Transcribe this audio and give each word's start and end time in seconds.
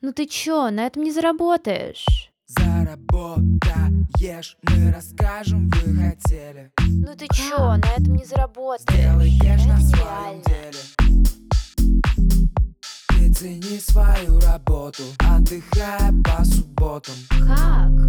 Ну 0.00 0.12
ты 0.12 0.26
чё, 0.26 0.70
на 0.70 0.86
этом 0.86 1.02
не 1.02 1.10
заработаешь. 1.10 2.30
Заработаешь, 2.46 4.56
мы 4.62 4.92
расскажем, 4.92 5.68
вы 5.70 5.92
хотели 5.96 6.70
Ну 6.78 7.16
ты 7.16 7.26
чё, 7.34 7.74
на 7.76 7.84
этом 7.96 8.14
не 8.14 8.24
заработаешь. 8.24 8.86
Сделаешь 8.88 9.40
Это 9.42 9.66
на 9.66 9.80
своем 9.80 10.40
деле 10.46 10.78
Ты 13.08 13.32
цени 13.34 13.80
свою 13.80 14.38
работу 14.40 15.02
Отдыхая 15.18 16.12
по 16.24 16.44
субботам 16.44 17.16
Как? 17.28 18.07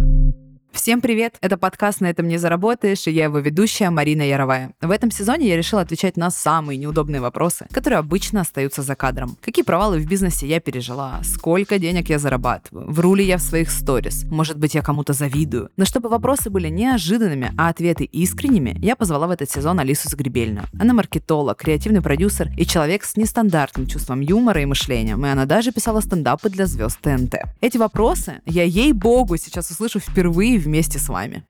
Всем 0.80 1.02
привет! 1.02 1.36
Это 1.42 1.58
подкаст 1.58 2.00
«На 2.00 2.06
этом 2.06 2.26
не 2.26 2.38
заработаешь» 2.38 3.06
и 3.06 3.10
я 3.10 3.24
его 3.24 3.38
ведущая 3.38 3.90
Марина 3.90 4.22
Яровая. 4.22 4.72
В 4.80 4.90
этом 4.90 5.10
сезоне 5.10 5.46
я 5.46 5.54
решила 5.58 5.82
отвечать 5.82 6.16
на 6.16 6.30
самые 6.30 6.78
неудобные 6.78 7.20
вопросы, 7.20 7.66
которые 7.70 7.98
обычно 7.98 8.40
остаются 8.40 8.80
за 8.80 8.94
кадром. 8.94 9.36
Какие 9.42 9.62
провалы 9.62 9.98
в 9.98 10.06
бизнесе 10.06 10.46
я 10.46 10.58
пережила? 10.58 11.20
Сколько 11.22 11.78
денег 11.78 12.08
я 12.08 12.18
зарабатываю? 12.18 12.90
Вру 12.90 13.14
ли 13.14 13.22
я 13.22 13.36
в 13.36 13.42
своих 13.42 13.70
сторис? 13.70 14.24
Может 14.30 14.56
быть, 14.56 14.74
я 14.74 14.80
кому-то 14.80 15.12
завидую? 15.12 15.68
Но 15.76 15.84
чтобы 15.84 16.08
вопросы 16.08 16.48
были 16.48 16.68
неожиданными, 16.68 17.52
а 17.58 17.68
ответы 17.68 18.04
искренними, 18.04 18.74
я 18.78 18.96
позвала 18.96 19.26
в 19.26 19.32
этот 19.32 19.50
сезон 19.50 19.80
Алису 19.80 20.08
Загребельную. 20.08 20.64
Она 20.80 20.94
маркетолог, 20.94 21.58
креативный 21.58 22.00
продюсер 22.00 22.48
и 22.56 22.64
человек 22.64 23.04
с 23.04 23.18
нестандартным 23.18 23.86
чувством 23.86 24.22
юмора 24.22 24.62
и 24.62 24.64
мышлением, 24.64 25.26
и 25.26 25.28
она 25.28 25.44
даже 25.44 25.72
писала 25.72 26.00
стендапы 26.00 26.48
для 26.48 26.64
звезд 26.64 26.98
ТНТ. 27.02 27.34
Эти 27.60 27.76
вопросы 27.76 28.40
я, 28.46 28.62
ей-богу, 28.62 29.36
сейчас 29.36 29.70
услышу 29.70 30.00
впервые 30.00 30.69
вместе 30.70 31.00
с 31.00 31.08
вами. 31.08 31.44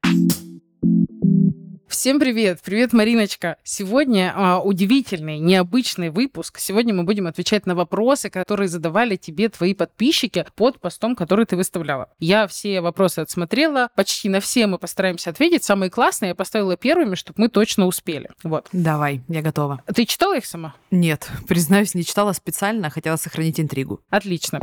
Всем 1.89 2.19
привет! 2.19 2.61
Привет, 2.65 2.95
Мариночка! 2.95 3.59
Сегодня 3.63 4.33
а, 4.35 4.61
удивительный, 4.61 5.39
необычный 5.39 6.09
выпуск. 6.09 6.59
Сегодня 6.59 6.95
мы 6.95 7.03
будем 7.03 7.27
отвечать 7.27 7.67
на 7.67 7.75
вопросы, 7.75 8.31
которые 8.31 8.69
задавали 8.69 9.17
тебе 9.17 9.51
твои 9.51 9.75
подписчики 9.75 10.47
под 10.57 10.81
постом, 10.81 11.15
который 11.15 11.45
ты 11.45 11.57
выставляла. 11.57 12.09
Я 12.19 12.47
все 12.47 12.81
вопросы 12.81 13.19
отсмотрела, 13.19 13.91
почти 13.95 14.31
на 14.31 14.41
все 14.41 14.67
мы 14.67 14.79
постараемся 14.79 15.29
ответить. 15.29 15.65
Самые 15.65 15.91
классные 15.91 16.31
я 16.31 16.35
поставила 16.35 16.79
первыми, 16.79 17.15
чтобы 17.15 17.43
мы 17.43 17.49
точно 17.51 17.85
успели. 17.85 18.31
Вот. 18.43 18.69
Давай, 18.73 19.21
я 19.29 19.43
готова. 19.43 19.83
Ты 19.95 20.07
читала 20.07 20.39
их 20.39 20.47
сама? 20.47 20.75
Нет, 20.91 21.29
признаюсь, 21.47 21.95
не 21.95 22.07
читала 22.07 22.33
специально, 22.33 22.87
а 22.87 22.91
хотела 22.91 23.17
сохранить 23.17 23.61
интригу. 23.61 24.01
Отлично. 24.09 24.61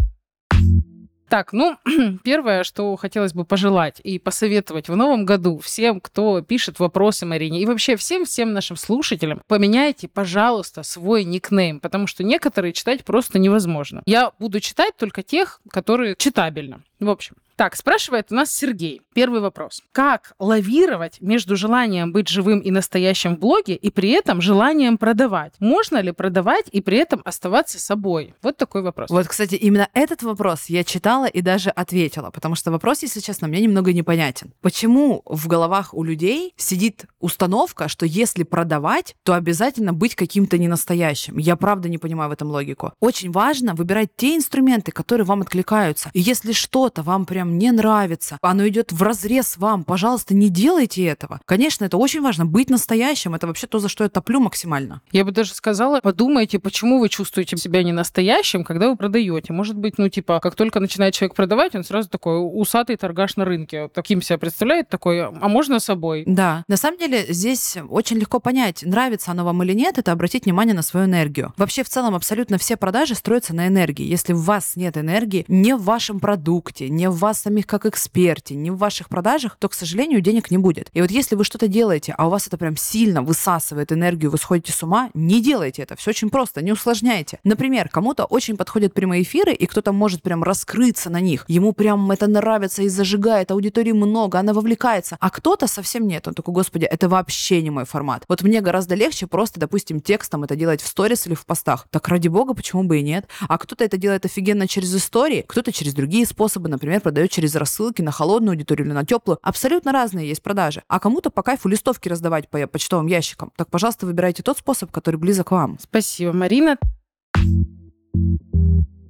Так, 1.29 1.51
ну, 1.51 1.77
первое, 2.23 2.63
что 2.63 2.95
хотелось 2.95 3.33
бы 3.33 3.43
пожелать 3.43 3.99
и 4.03 4.19
посоветовать 4.19 4.89
в 4.89 4.95
новом 4.95 5.25
году 5.25 5.59
всем, 5.59 5.99
кто 5.99 6.41
пишет 6.41 6.79
вопросы 6.79 7.25
Марине, 7.25 7.61
и 7.61 7.65
вообще 7.65 7.95
всем-всем 7.97 8.53
нашим 8.53 8.77
слушателям, 8.77 9.41
поменяйте, 9.47 10.07
пожалуйста, 10.07 10.83
свой 10.83 11.23
никнейм, 11.23 11.79
потому 11.79 12.07
что 12.07 12.23
некоторые 12.23 12.73
читать 12.73 13.03
просто 13.03 13.39
невозможно. 13.39 14.01
Я 14.05 14.31
буду 14.39 14.59
читать 14.59 14.95
только 14.97 15.23
тех, 15.23 15.59
которые 15.69 16.15
читабельно. 16.17 16.81
В 16.99 17.09
общем, 17.09 17.35
так, 17.57 17.75
спрашивает 17.75 18.27
у 18.31 18.35
нас 18.35 18.53
Сергей. 18.53 19.01
Первый 19.15 19.41
вопрос. 19.41 19.81
Как 19.91 20.33
лавировать 20.37 21.19
между 21.21 21.55
желанием 21.55 22.11
быть 22.11 22.27
живым 22.27 22.59
и 22.59 22.69
настоящим 22.69 23.35
в 23.35 23.39
блоге 23.39 23.73
и 23.73 23.89
при 23.89 24.11
этом 24.11 24.41
желанием 24.41 24.99
продавать? 24.99 25.53
Можно 25.59 25.99
ли 26.01 26.11
продавать 26.11 26.65
и 26.71 26.81
при 26.81 26.99
этом 26.99 27.23
оставаться 27.25 27.79
собой? 27.79 28.35
Вот 28.43 28.57
такой 28.57 28.83
вопрос. 28.83 29.09
Вот, 29.09 29.27
кстати, 29.27 29.55
именно 29.55 29.89
этот 29.93 30.21
вопрос 30.21 30.65
я 30.67 30.83
читала 30.83 31.25
и 31.25 31.41
даже 31.41 31.71
ответила, 31.71 32.29
потому 32.29 32.53
что 32.53 32.69
вопрос, 32.69 33.01
если 33.01 33.21
честно, 33.21 33.47
мне 33.47 33.61
немного 33.61 33.91
непонятен. 33.91 34.53
Почему 34.61 35.23
в 35.25 35.47
головах 35.47 35.95
у 35.95 36.03
людей 36.03 36.53
сидит 36.57 37.05
установка, 37.19 37.87
что 37.87 38.05
если 38.05 38.43
продавать, 38.43 39.15
то 39.23 39.33
обязательно 39.33 39.93
быть 39.93 40.13
каким-то 40.13 40.59
ненастоящим? 40.59 41.39
Я 41.39 41.55
правда 41.55 41.89
не 41.89 41.97
понимаю 41.97 42.29
в 42.29 42.33
этом 42.33 42.49
логику. 42.49 42.93
Очень 42.99 43.31
важно 43.31 43.73
выбирать 43.73 44.09
те 44.15 44.35
инструменты, 44.35 44.91
которые 44.91 45.25
вам 45.25 45.41
откликаются. 45.41 46.11
И 46.13 46.19
если 46.19 46.51
что-то 46.51 47.01
вам 47.01 47.25
прям 47.25 47.46
не 47.55 47.71
нравится, 47.71 48.37
оно 48.41 48.67
идет 48.67 48.91
в 48.91 49.01
разрез 49.03 49.57
вам, 49.57 49.83
пожалуйста, 49.83 50.33
не 50.33 50.49
делайте 50.49 51.05
этого. 51.05 51.39
Конечно, 51.45 51.85
это 51.85 51.97
очень 51.97 52.21
важно. 52.21 52.45
Быть 52.45 52.69
настоящим, 52.69 53.35
это 53.35 53.47
вообще 53.47 53.67
то, 53.67 53.79
за 53.79 53.89
что 53.89 54.03
я 54.03 54.09
топлю 54.09 54.39
максимально. 54.39 55.01
Я 55.11 55.25
бы 55.25 55.31
даже 55.31 55.53
сказала, 55.53 55.99
подумайте, 56.01 56.59
почему 56.59 56.99
вы 56.99 57.09
чувствуете 57.09 57.57
себя 57.57 57.83
не 57.83 57.91
настоящим, 57.91 58.63
когда 58.63 58.89
вы 58.89 58.95
продаете. 58.95 59.53
Может 59.53 59.77
быть, 59.77 59.97
ну, 59.97 60.09
типа, 60.09 60.39
как 60.39 60.55
только 60.55 60.79
начинает 60.79 61.13
человек 61.13 61.35
продавать, 61.35 61.75
он 61.75 61.83
сразу 61.83 62.09
такой 62.09 62.37
усатый 62.37 62.95
торгаш 62.97 63.35
на 63.37 63.45
рынке. 63.45 63.89
Таким 63.93 64.21
себя 64.21 64.37
представляет, 64.37 64.89
такой, 64.89 65.23
а 65.23 65.47
можно 65.47 65.79
собой? 65.79 66.23
Да, 66.25 66.63
на 66.67 66.77
самом 66.77 66.99
деле 66.99 67.25
здесь 67.29 67.77
очень 67.89 68.17
легко 68.17 68.39
понять, 68.39 68.83
нравится 68.83 69.31
оно 69.31 69.45
вам 69.45 69.63
или 69.63 69.73
нет, 69.73 69.97
это 69.97 70.11
обратить 70.11 70.45
внимание 70.45 70.75
на 70.75 70.81
свою 70.81 71.05
энергию. 71.05 71.53
Вообще, 71.57 71.83
в 71.83 71.89
целом, 71.89 72.15
абсолютно 72.15 72.57
все 72.57 72.77
продажи 72.77 73.15
строятся 73.15 73.55
на 73.55 73.67
энергии. 73.67 74.05
Если 74.05 74.33
в 74.33 74.41
вас 74.43 74.75
нет 74.75 74.97
энергии, 74.97 75.45
не 75.47 75.75
в 75.75 75.83
вашем 75.83 76.19
продукте, 76.19 76.89
не 76.89 77.09
в 77.09 77.17
вас 77.17 77.36
самих 77.37 77.67
как 77.67 77.85
эксперте, 77.85 78.55
не 78.55 78.71
в 78.71 78.77
ваших 78.77 79.09
продажах, 79.09 79.57
то, 79.59 79.69
к 79.69 79.73
сожалению, 79.73 80.21
денег 80.21 80.51
не 80.51 80.57
будет. 80.57 80.89
И 80.93 81.01
вот 81.01 81.11
если 81.11 81.35
вы 81.35 81.43
что-то 81.43 81.67
делаете, 81.67 82.13
а 82.17 82.27
у 82.27 82.29
вас 82.29 82.47
это 82.47 82.57
прям 82.57 82.75
сильно 82.75 83.21
высасывает 83.21 83.91
энергию, 83.91 84.31
вы 84.31 84.37
сходите 84.37 84.71
с 84.71 84.83
ума, 84.83 85.09
не 85.13 85.41
делайте 85.41 85.83
это. 85.83 85.95
Все 85.95 86.11
очень 86.11 86.29
просто, 86.29 86.61
не 86.61 86.71
усложняйте. 86.71 87.39
Например, 87.43 87.89
кому-то 87.89 88.25
очень 88.25 88.57
подходят 88.57 88.93
прямые 88.93 89.23
эфиры, 89.23 89.53
и 89.53 89.65
кто-то 89.65 89.91
может 89.91 90.21
прям 90.21 90.43
раскрыться 90.43 91.09
на 91.09 91.19
них. 91.19 91.45
Ему 91.47 91.73
прям 91.73 92.11
это 92.11 92.27
нравится 92.27 92.83
и 92.83 92.89
зажигает, 92.89 93.51
аудитории 93.51 93.91
много, 93.91 94.39
она 94.39 94.53
вовлекается. 94.53 95.17
А 95.19 95.29
кто-то 95.29 95.67
совсем 95.67 96.07
нет. 96.07 96.27
Он 96.27 96.33
такой, 96.33 96.53
господи, 96.53 96.85
это 96.85 97.09
вообще 97.09 97.61
не 97.61 97.69
мой 97.69 97.85
формат. 97.85 98.23
Вот 98.27 98.41
мне 98.41 98.61
гораздо 98.61 98.95
легче 98.95 99.27
просто, 99.27 99.59
допустим, 99.59 100.01
текстом 100.01 100.43
это 100.43 100.55
делать 100.55 100.81
в 100.81 100.87
сторис 100.87 101.27
или 101.27 101.35
в 101.35 101.45
постах. 101.45 101.87
Так 101.91 102.07
ради 102.07 102.27
бога, 102.27 102.53
почему 102.53 102.83
бы 102.83 102.99
и 102.99 103.03
нет? 103.03 103.27
А 103.47 103.57
кто-то 103.57 103.83
это 103.83 103.97
делает 103.97 104.25
офигенно 104.25 104.67
через 104.67 104.95
истории, 104.95 105.45
кто-то 105.47 105.71
через 105.71 105.93
другие 105.93 106.25
способы, 106.25 106.69
например, 106.69 107.01
продает 107.01 107.26
через 107.27 107.55
рассылки 107.55 108.01
на 108.01 108.11
холодную 108.11 108.53
аудиторию 108.53 108.87
или 108.87 108.93
на 108.93 109.05
теплую. 109.05 109.39
Абсолютно 109.41 109.91
разные 109.91 110.27
есть 110.27 110.41
продажи. 110.41 110.83
А 110.87 110.99
кому-то 110.99 111.29
по 111.29 111.43
кайфу 111.43 111.69
листовки 111.69 112.09
раздавать 112.09 112.49
по 112.49 112.65
почтовым 112.67 113.07
ящикам. 113.07 113.51
Так, 113.55 113.69
пожалуйста, 113.69 114.05
выбирайте 114.05 114.43
тот 114.43 114.57
способ, 114.57 114.91
который 114.91 115.17
близок 115.17 115.51
вам. 115.51 115.77
Спасибо, 115.79 116.33
Марина. 116.33 116.77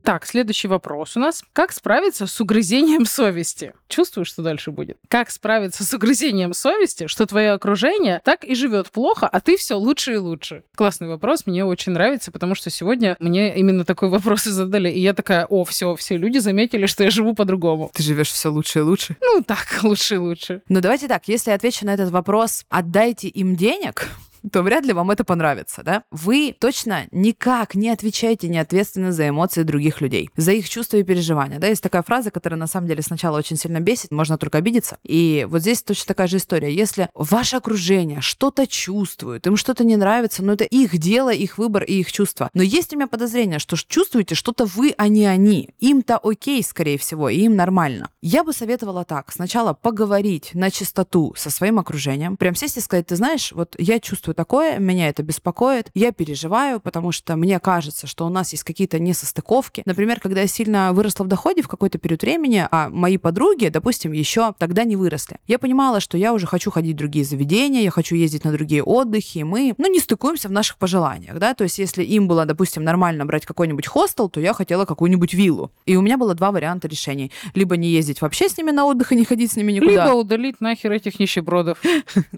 Так, 0.08 0.26
следующий 0.26 0.70
вопрос 0.70 1.18
у 1.18 1.20
нас. 1.20 1.44
Как 1.52 1.74
справиться 1.74 2.28
с 2.28 2.40
угрызением 2.40 3.06
совести? 3.06 3.74
Чувствуешь, 3.90 4.30
что 4.30 4.42
дальше 4.42 4.72
будет? 4.72 4.98
Как 5.10 5.30
справиться 5.30 5.84
с 5.84 5.94
угрызением 5.94 6.54
совести, 6.54 7.08
что 7.08 7.26
твое 7.26 7.52
окружение 7.52 8.22
так 8.24 8.46
и 8.46 8.56
живет 8.56 8.90
плохо, 8.90 9.28
а 9.28 9.42
ты 9.42 9.58
все 9.58 9.76
лучше 9.76 10.14
и 10.14 10.16
лучше? 10.16 10.64
Классный 10.78 11.10
вопрос, 11.10 11.46
мне 11.46 11.66
очень 11.66 11.92
нравится, 11.92 12.32
потому 12.32 12.56
что 12.56 12.70
сегодня 12.70 13.18
мне 13.20 13.54
именно 13.58 13.84
такой 13.84 14.08
вопрос 14.08 14.48
и 14.48 14.52
задали, 14.52 14.90
и 14.90 15.02
я 15.02 15.14
такая, 15.14 15.46
о, 15.46 15.66
все, 15.66 15.94
все 15.98 16.16
люди 16.16 16.38
заметили, 16.38 16.86
что 16.86 17.04
я 17.04 17.10
живу 17.10 17.36
по-другому. 17.36 17.92
Ты 17.94 18.02
живешь 18.02 18.32
все 18.32 18.48
лучше 18.48 18.80
и 18.80 18.84
лучше. 18.84 19.18
Ну 19.20 19.44
так, 19.46 19.80
лучше 19.84 20.16
и 20.16 20.20
лучше. 20.20 20.62
Ну, 20.70 20.80
давайте 20.80 21.10
так, 21.10 21.28
если 21.28 21.50
я 21.50 21.56
отвечу 21.56 21.86
на 21.86 21.94
этот 21.94 22.12
вопрос, 22.12 22.64
отдайте 22.70 23.28
им 23.28 23.58
денег, 23.58 24.08
то 24.52 24.62
вряд 24.62 24.86
ли 24.86 24.94
вам 24.94 25.12
это 25.12 25.24
понравится, 25.24 25.84
да? 25.84 26.04
Вы 26.12 26.56
точно 26.58 27.08
никак 27.12 27.76
не 27.76 27.90
отвечаете 27.90 28.48
не 28.48 28.58
ответственно 28.58 29.12
за 29.12 29.30
эмоции 29.30 29.64
других 29.64 30.02
людей, 30.02 30.30
за 30.36 30.52
их 30.52 30.70
чувства 30.70 30.98
и 30.98 31.04
переживания, 31.04 31.60
да? 31.60 31.68
Есть 31.68 31.84
такая 31.84 32.04
фраза, 32.04 32.32
которая 32.32 32.60
на 32.60 32.68
самом 32.68 32.88
деле 32.88 33.02
сначала 33.02 33.38
очень 33.38 33.58
сильно 33.58 33.80
бесит, 33.80 34.12
можно 34.12 34.38
только 34.38 34.58
обидеться. 34.58 34.98
И 35.04 35.48
вот 35.50 35.62
здесь 35.62 35.84
точно 35.84 36.08
такая 36.08 36.28
же 36.28 36.38
история. 36.38 36.74
Если 36.74 37.10
ваше 37.14 37.58
окружение 37.58 38.22
что-то 38.22 38.68
чувствует, 38.68 39.46
им 39.48 39.58
что-то 39.58 39.84
не 39.84 39.98
нравится, 39.98 40.44
ну 40.44 40.54
это 40.54 40.64
их 40.64 40.98
дело, 40.98 41.34
их 41.34 41.58
выбор 41.58 41.84
и 41.84 41.94
их 41.94 42.12
чувства. 42.12 42.50
Но 42.54 42.64
есть 42.64 42.94
у 42.94 42.98
меня 42.98 43.08
подозрение, 43.08 43.60
что 43.60 43.76
чувствуете 43.76 44.36
что-то 44.36 44.66
вы, 44.66 44.94
а 44.98 45.08
не 45.08 45.26
они. 45.26 45.70
Им-то 45.80 46.18
окей, 46.18 46.64
скорее 46.64 46.98
всего, 46.98 47.30
и 47.30 47.40
им 47.40 47.56
нормально. 47.56 48.10
Я 48.22 48.44
бы 48.44 48.54
советовала 48.54 49.06
так. 49.06 49.32
Сначала 49.32 49.74
поговорить 49.74 50.52
на 50.54 50.72
чистоту 50.72 51.34
со 51.36 51.50
своим 51.50 51.80
окружением. 51.80 52.38
Прям 52.38 52.56
сесть 52.56 52.78
и 52.78 52.82
сказать, 52.82 53.08
ты 53.08 53.16
знаешь, 53.16 53.52
вот 53.52 53.76
я 53.78 54.00
чувствую 54.00 54.36
такое, 54.38 54.80
меня 54.80 55.10
это 55.10 55.24
беспокоит, 55.24 55.90
я 55.94 56.14
переживаю, 56.14 56.80
потому 56.80 57.12
что 57.12 57.36
мне 57.36 57.60
кажется, 57.60 58.08
что 58.08 58.26
у 58.26 58.30
нас 58.30 58.54
есть 58.54 58.64
какие-то 58.64 59.00
несостыковки. 59.00 59.82
Например, 59.86 60.20
когда 60.22 60.42
я 60.42 60.48
сильно 60.48 60.94
выросла 60.94 61.26
в 61.26 61.28
доходе 61.28 61.62
в 61.62 61.68
какой-то 61.68 61.98
период 61.98 62.22
времени, 62.22 62.66
а 62.72 62.90
мои 62.90 63.18
подруги, 63.18 63.68
допустим, 63.68 64.14
еще 64.14 64.54
тогда 64.58 64.86
не 64.86 64.96
выросли. 64.96 65.38
Я 65.48 65.60
понимала, 65.60 66.00
что 66.00 66.18
я 66.18 66.34
уже 66.34 66.48
хочу 66.48 66.72
ходить 66.72 66.94
в 66.94 66.98
другие 66.98 67.26
заведения, 67.26 67.82
я 67.82 67.92
хочу 67.92 68.16
ездить 68.16 68.46
на 68.46 68.52
другие 68.52 68.84
отдыхи, 68.84 69.40
и 69.40 69.44
мы, 69.44 69.74
ну, 69.78 69.92
не 69.92 70.00
стыкуемся 70.00 70.48
в 70.48 70.52
наших 70.52 70.78
пожеланиях, 70.78 71.38
да, 71.40 71.54
то 71.54 71.64
есть 71.64 71.80
если 71.80 72.04
им 72.04 72.28
было, 72.28 72.46
допустим, 72.46 72.84
нормально 72.84 73.26
брать 73.26 73.46
какой-нибудь 73.46 73.88
хостел, 73.88 74.30
то 74.30 74.40
я 74.40 74.54
хотела 74.54 74.86
какую-нибудь 74.86 75.34
виллу. 75.34 75.72
И 75.86 75.96
у 75.96 76.02
меня 76.02 76.18
было 76.18 76.36
два 76.36 76.52
варианта 76.52 76.88
решений. 76.88 77.32
Либо 77.56 77.76
не 77.76 77.90
ездить 77.90 78.22
вообще 78.22 78.50
с 78.50 78.58
ними 78.58 78.72
на 78.72 78.86
отдых 78.86 79.12
и 79.12 79.16
не 79.16 79.26
ходить 79.26 79.52
с 79.52 79.56
ними 79.56 79.72
никуда. 79.72 80.06
Либо 80.06 80.16
удалить 80.16 80.62
нахер 80.62 80.92
этих 80.92 81.20
нищебродов. 81.20 81.80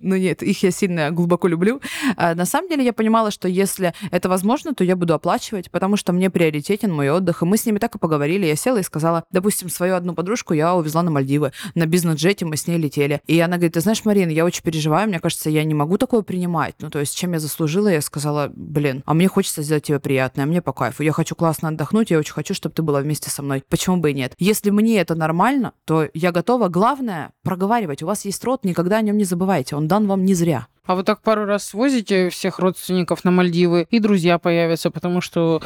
Ну 0.02 0.16
нет, 0.16 0.42
их 0.44 0.64
я 0.64 0.72
сильно 0.72 1.12
глубоко 1.12 1.48
люблю. 1.48 1.82
А, 2.16 2.36
На 2.36 2.46
самом 2.46 2.70
деле 2.70 2.86
я 2.86 2.94
понимала, 2.94 3.32
что 3.32 3.48
если 3.48 3.94
это 4.12 4.30
возможно, 4.30 4.74
то 4.74 4.84
я 4.84 4.96
буду 4.96 5.14
оплачивать, 5.14 5.72
потому 5.72 5.98
что 5.98 6.14
мне 6.14 6.30
приоритетен 6.30 6.92
мой 6.92 7.10
отдых. 7.10 7.42
И 7.42 7.46
мы 7.46 7.58
с 7.58 7.66
ними 7.66 7.80
так 7.80 7.96
и 7.96 8.00
поговорили. 8.00 8.46
Я 8.46 8.56
села 8.56 8.78
и 8.78 8.84
сказала, 8.84 9.24
допустим, 9.32 9.70
свою 9.70 9.96
одну 9.96 10.14
подружку 10.14 10.54
я 10.54 10.76
увезла 10.76 11.04
на 11.04 11.12
Мальдивы. 11.12 11.52
На 11.76 11.86
бизнес-джете 11.86 12.46
мы 12.46 12.58
с 12.58 12.68
ней 12.68 12.78
летели. 12.78 13.22
И 13.28 13.40
она 13.40 13.58
говорит, 13.58 13.74
ты 13.74 13.82
знаешь, 13.82 14.06
Марина, 14.06 14.32
я 14.32 14.46
очень 14.46 14.64
переживаю, 14.64 15.08
мне 15.08 15.20
кажется, 15.20 15.50
я 15.50 15.64
не 15.64 15.74
могу 15.74 15.98
такое 15.98 16.22
принимать. 16.22 16.76
Ну, 16.80 16.90
то 16.90 17.00
есть, 17.00 17.18
чем 17.18 17.34
я 17.34 17.40
заслужила, 17.40 17.88
я 17.88 18.02
сказала, 18.02 18.52
блин, 18.56 19.04
а 19.06 19.14
мне 19.14 19.28
хочется 19.28 19.62
сделать 19.62 19.84
тебе 19.84 20.00
приятное, 20.00 20.46
а 20.46 20.48
мне 20.48 20.62
по 20.62 20.74
кайфу. 20.74 21.04
Я 21.04 21.12
хочу 21.12 21.36
классно 21.36 21.70
отдохнуть, 21.70 22.12
я 22.12 22.20
очень 22.20 22.34
хочу, 22.34 22.54
чтобы 22.54 22.74
ты 22.76 22.82
была 22.82 23.02
вместе 23.02 23.30
со 23.30 23.42
мной. 23.42 23.64
Почему 23.70 23.98
бы 23.98 24.12
и 24.12 24.14
нет? 24.14 24.34
Если 24.38 24.70
мне 24.70 25.00
это 25.00 25.16
нормально, 25.16 25.74
то 25.86 26.08
я 26.14 26.32
готова. 26.32 26.68
Главное, 26.68 27.32
проговаривать. 27.44 28.04
У 28.04 28.08
вас 28.08 28.26
есть 28.26 28.44
род, 28.44 28.64
никогда 28.64 28.98
о 28.98 29.02
нем 29.02 29.18
не 29.18 29.26
забывайте. 29.26 29.76
Он 29.76 29.88
дан 29.88 30.08
вам 30.08 30.26
не 30.26 30.34
зря. 30.34 30.68
А 30.90 30.96
вы 30.96 31.04
так 31.04 31.22
пару 31.22 31.46
раз 31.46 31.66
свозите 31.66 32.32
всех 32.32 32.58
родственников 32.58 33.24
на 33.24 33.30
Мальдивы, 33.30 33.86
и 33.92 34.00
друзья 34.00 34.40
появятся, 34.40 34.90
потому 34.90 35.22
что 35.22 35.62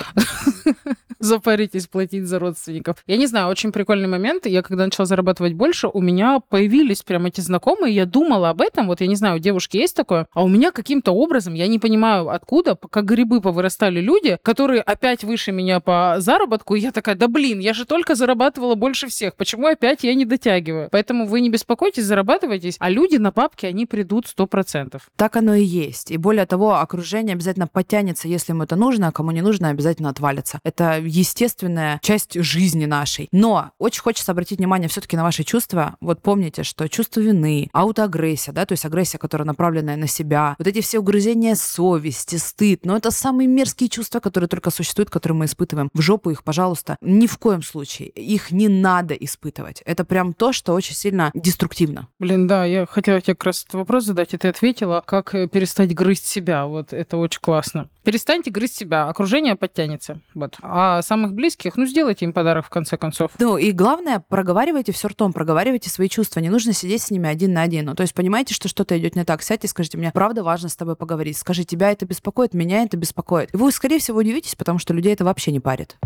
запаритесь 1.23 1.87
платить 1.87 2.25
за 2.25 2.39
родственников. 2.39 2.97
Я 3.07 3.17
не 3.17 3.27
знаю, 3.27 3.47
очень 3.47 3.71
прикольный 3.71 4.07
момент. 4.07 4.45
Я 4.45 4.61
когда 4.61 4.85
начала 4.85 5.05
зарабатывать 5.05 5.53
больше, 5.53 5.87
у 5.87 6.01
меня 6.01 6.39
появились 6.49 7.01
прям 7.01 7.25
эти 7.25 7.41
знакомые, 7.41 7.95
я 7.95 8.05
думала 8.05 8.49
об 8.49 8.61
этом, 8.61 8.87
вот 8.87 9.01
я 9.01 9.07
не 9.07 9.15
знаю, 9.15 9.37
у 9.37 9.39
девушки 9.39 9.77
есть 9.77 9.95
такое, 9.95 10.27
а 10.33 10.43
у 10.43 10.47
меня 10.47 10.71
каким-то 10.71 11.11
образом, 11.11 11.53
я 11.53 11.67
не 11.67 11.79
понимаю 11.79 12.29
откуда, 12.29 12.75
как 12.75 13.05
грибы 13.05 13.41
повырастали 13.41 13.99
люди, 13.99 14.37
которые 14.41 14.81
опять 14.81 15.23
выше 15.23 15.51
меня 15.51 15.79
по 15.79 16.15
заработку, 16.19 16.75
и 16.75 16.79
я 16.79 16.91
такая, 16.91 17.15
да 17.15 17.27
блин, 17.27 17.59
я 17.59 17.73
же 17.73 17.85
только 17.85 18.15
зарабатывала 18.15 18.75
больше 18.75 19.07
всех, 19.07 19.35
почему 19.35 19.67
опять 19.67 20.03
я 20.03 20.13
не 20.13 20.25
дотягиваю? 20.25 20.89
Поэтому 20.91 21.25
вы 21.25 21.41
не 21.41 21.49
беспокойтесь, 21.49 22.05
зарабатывайтесь, 22.05 22.75
а 22.79 22.89
люди 22.89 23.17
на 23.17 23.31
папке, 23.31 23.67
они 23.67 23.85
придут 23.85 24.25
100%. 24.25 25.01
Так 25.15 25.35
оно 25.35 25.55
и 25.55 25.63
есть. 25.63 26.11
И 26.11 26.17
более 26.17 26.45
того, 26.45 26.75
окружение 26.75 27.33
обязательно 27.33 27.67
подтянется, 27.67 28.27
если 28.27 28.51
ему 28.51 28.63
это 28.63 28.75
нужно, 28.75 29.07
а 29.07 29.11
кому 29.11 29.31
не 29.31 29.41
нужно, 29.41 29.69
обязательно 29.69 30.09
отвалится. 30.09 30.59
Это 30.63 30.97
естественная 31.13 31.99
часть 32.01 32.41
жизни 32.41 32.85
нашей. 32.85 33.29
Но 33.31 33.71
очень 33.77 34.01
хочется 34.01 34.31
обратить 34.31 34.59
внимание 34.59 34.89
все-таки 34.89 35.15
на 35.15 35.23
ваши 35.23 35.43
чувства. 35.43 35.95
Вот 36.01 36.21
помните, 36.21 36.63
что 36.63 36.89
чувство 36.89 37.19
вины, 37.19 37.69
аутоагрессия, 37.71 38.53
да, 38.53 38.65
то 38.65 38.73
есть 38.73 38.85
агрессия, 38.85 39.17
которая 39.17 39.45
направленная 39.45 39.97
на 39.97 40.07
себя, 40.07 40.55
вот 40.57 40.67
эти 40.67 40.81
все 40.81 40.99
угрызения 40.99 41.55
совести, 41.55 42.37
стыд, 42.37 42.85
но 42.85 42.97
это 42.97 43.11
самые 43.11 43.47
мерзкие 43.47 43.89
чувства, 43.89 44.19
которые 44.19 44.47
только 44.47 44.71
существуют, 44.71 45.09
которые 45.09 45.37
мы 45.37 45.45
испытываем. 45.45 45.89
В 45.93 46.01
жопу 46.01 46.31
их, 46.31 46.43
пожалуйста, 46.43 46.97
ни 47.01 47.27
в 47.27 47.37
коем 47.37 47.61
случае. 47.61 48.09
Их 48.09 48.51
не 48.51 48.67
надо 48.67 49.13
испытывать. 49.13 49.81
Это 49.85 50.05
прям 50.05 50.33
то, 50.33 50.53
что 50.53 50.73
очень 50.73 50.95
сильно 50.95 51.31
деструктивно. 51.33 52.07
Блин, 52.19 52.47
да, 52.47 52.65
я 52.65 52.85
хотела 52.85 53.21
тебе 53.21 53.35
как 53.35 53.45
раз 53.45 53.63
этот 53.63 53.75
вопрос 53.75 54.05
задать, 54.05 54.33
и 54.33 54.37
ты 54.37 54.47
ответила, 54.47 55.03
как 55.05 55.35
э, 55.35 55.47
перестать 55.47 55.93
грызть 55.93 56.25
себя. 56.25 56.65
Вот 56.65 56.93
это 56.93 57.17
очень 57.17 57.41
классно. 57.41 57.89
Перестаньте 58.03 58.51
грызть 58.51 58.75
себя, 58.75 59.07
окружение 59.07 59.55
подтянется. 59.55 60.19
Вот. 60.33 60.57
А 60.61 61.01
самых 61.03 61.33
близких, 61.33 61.77
ну, 61.77 61.85
сделайте 61.85 62.25
им 62.25 62.33
подарок 62.33 62.65
в 62.65 62.69
конце 62.69 62.97
концов. 62.97 63.31
Ну 63.39 63.57
и 63.57 63.71
главное, 63.71 64.19
проговаривайте 64.19 64.91
все 64.91 65.09
ртом, 65.09 65.33
проговаривайте 65.33 65.89
свои 65.89 66.09
чувства. 66.09 66.39
Не 66.39 66.49
нужно 66.49 66.73
сидеть 66.73 67.03
с 67.03 67.11
ними 67.11 67.29
один 67.29 67.53
на 67.53 67.61
один. 67.61 67.85
Ну, 67.85 67.95
то 67.95 68.01
есть 68.01 68.13
понимаете, 68.13 68.53
что 68.53 68.67
что-то 68.67 68.97
идет 68.97 69.15
не 69.15 69.23
так. 69.23 69.43
Сядьте 69.43 69.67
и 69.67 69.69
скажите, 69.69 69.97
мне 69.97 70.11
правда 70.11 70.43
важно 70.43 70.69
с 70.69 70.75
тобой 70.75 70.95
поговорить. 70.95 71.37
Скажи, 71.37 71.63
тебя 71.63 71.91
это 71.91 72.05
беспокоит, 72.05 72.53
меня 72.53 72.83
это 72.83 72.97
беспокоит. 72.97 73.53
И 73.53 73.57
вы, 73.57 73.71
скорее 73.71 73.99
всего, 73.99 74.19
удивитесь, 74.19 74.55
потому 74.55 74.79
что 74.79 74.93
людей 74.93 75.13
это 75.13 75.23
вообще 75.25 75.51
не 75.51 75.59
парит. 75.59 75.97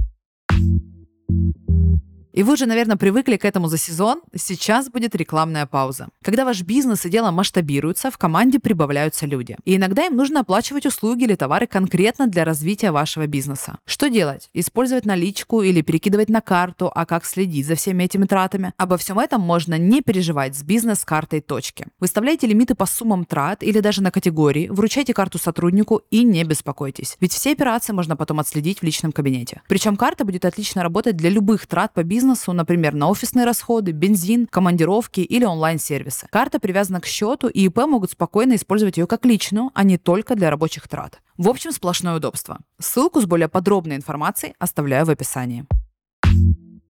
И 2.37 2.43
вы 2.43 2.53
уже, 2.53 2.67
наверное, 2.67 2.97
привыкли 2.97 3.35
к 3.35 3.45
этому 3.45 3.67
за 3.67 3.79
сезон. 3.79 4.21
Сейчас 4.35 4.91
будет 4.91 5.15
рекламная 5.15 5.65
пауза. 5.65 6.09
Когда 6.21 6.45
ваш 6.45 6.61
бизнес 6.61 7.03
и 7.03 7.09
дело 7.09 7.31
масштабируются, 7.31 8.11
в 8.11 8.19
команде 8.19 8.59
прибавляются 8.59 9.25
люди. 9.25 9.57
И 9.65 9.75
иногда 9.75 10.05
им 10.05 10.15
нужно 10.15 10.41
оплачивать 10.41 10.85
услуги 10.85 11.23
или 11.23 11.33
товары 11.33 11.65
конкретно 11.65 12.27
для 12.27 12.45
развития 12.45 12.91
вашего 12.91 13.25
бизнеса. 13.25 13.79
Что 13.87 14.07
делать? 14.07 14.51
Использовать 14.53 15.07
наличку 15.07 15.63
или 15.63 15.81
перекидывать 15.81 16.29
на 16.29 16.41
карту, 16.41 16.91
а 16.93 17.07
как 17.07 17.25
следить 17.25 17.65
за 17.65 17.73
всеми 17.73 18.03
этими 18.03 18.25
тратами? 18.25 18.71
Обо 18.77 18.97
всем 18.97 19.17
этом 19.17 19.41
можно 19.41 19.79
не 19.79 20.03
переживать 20.03 20.55
с 20.55 20.61
бизнес-картой 20.61 21.41
точки. 21.41 21.87
Выставляйте 21.99 22.45
лимиты 22.45 22.75
по 22.75 22.85
суммам 22.85 23.25
трат 23.25 23.63
или 23.63 23.79
даже 23.79 24.03
на 24.03 24.11
категории, 24.11 24.67
вручайте 24.67 25.15
карту 25.15 25.39
сотруднику 25.39 26.03
и 26.11 26.23
не 26.23 26.43
беспокойтесь. 26.43 27.17
Ведь 27.19 27.33
все 27.33 27.53
операции 27.53 27.93
можно 27.93 28.15
потом 28.15 28.39
отследить 28.39 28.81
в 28.81 28.83
личном 28.83 29.11
кабинете. 29.11 29.63
Причем 29.67 29.95
карта 29.95 30.23
будет 30.23 30.45
отлично 30.45 30.83
работать 30.83 31.17
для 31.17 31.31
любых 31.31 31.65
трат 31.65 31.95
по 31.95 32.03
бизнесу, 32.03 32.26
например, 32.53 32.93
на 32.93 33.09
офисные 33.09 33.45
расходы, 33.45 33.91
бензин, 33.91 34.47
командировки 34.47 35.21
или 35.21 35.45
онлайн-сервисы. 35.45 36.27
Карта 36.29 36.59
привязана 36.59 37.01
к 37.01 37.05
счету, 37.05 37.47
и 37.47 37.65
ИП 37.65 37.85
могут 37.87 38.11
спокойно 38.11 38.55
использовать 38.55 38.97
ее 38.97 39.07
как 39.07 39.25
личную, 39.25 39.71
а 39.73 39.83
не 39.83 39.97
только 39.97 40.35
для 40.35 40.49
рабочих 40.49 40.87
трат. 40.87 41.19
В 41.37 41.49
общем, 41.49 41.71
сплошное 41.71 42.15
удобство. 42.15 42.59
Ссылку 42.79 43.21
с 43.21 43.25
более 43.25 43.47
подробной 43.47 43.95
информацией 43.95 44.53
оставляю 44.59 45.05
в 45.05 45.09
описании. 45.09 45.65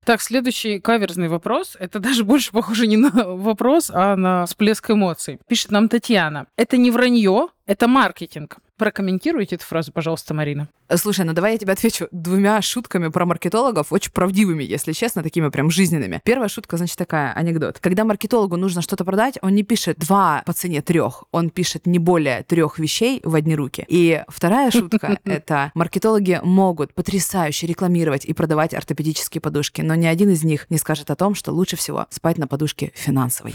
Так, 0.04 0.22
следующий 0.22 0.80
каверзный 0.80 1.28
вопрос. 1.28 1.76
Это 1.78 1.98
даже 1.98 2.24
больше 2.24 2.50
похоже 2.50 2.86
не 2.86 2.96
на 2.96 3.10
вопрос, 3.10 3.90
а 3.92 4.16
на 4.16 4.46
всплеск 4.46 4.90
эмоций. 4.90 5.38
Пишет 5.46 5.70
нам 5.70 5.90
Татьяна. 5.90 6.46
Это 6.56 6.78
не 6.78 6.90
вранье, 6.90 7.48
это 7.66 7.88
маркетинг. 7.88 8.56
Прокомментируйте 8.78 9.56
эту 9.56 9.64
фразу, 9.64 9.90
пожалуйста, 9.90 10.34
Марина. 10.34 10.69
Слушай, 10.94 11.26
ну 11.26 11.32
давай 11.32 11.52
я 11.52 11.58
тебе 11.58 11.72
отвечу 11.72 12.06
двумя 12.12 12.62
шутками 12.62 13.08
про 13.08 13.26
маркетологов, 13.26 13.92
очень 13.92 14.12
правдивыми, 14.12 14.62
если 14.62 14.92
честно, 14.92 15.25
такими 15.25 15.48
прям 15.48 15.69
жизненными. 15.69 16.20
Первая 16.25 16.48
шутка, 16.48 16.76
значит, 16.76 16.96
такая, 16.96 17.32
анекдот. 17.32 17.80
Когда 17.80 18.04
маркетологу 18.04 18.56
нужно 18.56 18.80
что-то 18.80 19.04
продать, 19.04 19.36
он 19.42 19.54
не 19.54 19.64
пишет 19.64 19.98
два 19.98 20.42
по 20.46 20.52
цене 20.52 20.80
трех, 20.80 21.25
он 21.32 21.50
пишет 21.50 21.86
не 21.86 21.98
более 21.98 22.44
трех 22.44 22.78
вещей 22.78 23.20
в 23.25 23.34
одни 23.34 23.56
руки. 23.56 23.84
И 23.88 24.22
вторая 24.28 24.70
шутка— 24.70 25.19
это 25.24 25.72
маркетологи 25.74 26.40
могут 26.44 26.94
потрясающе 26.94 27.66
рекламировать 27.66 28.24
и 28.24 28.32
продавать 28.32 28.74
ортопедические 28.74 29.40
подушки, 29.40 29.82
но 29.82 29.96
ни 29.96 30.06
один 30.06 30.31
из 30.31 30.44
них 30.44 30.66
не 30.70 30.78
скажет 30.78 31.10
о 31.10 31.16
том, 31.16 31.34
что 31.34 31.50
лучше 31.50 31.76
всего 31.76 32.06
спать 32.10 32.38
на 32.38 32.46
подушке 32.46 32.92
финансовой. 32.94 33.54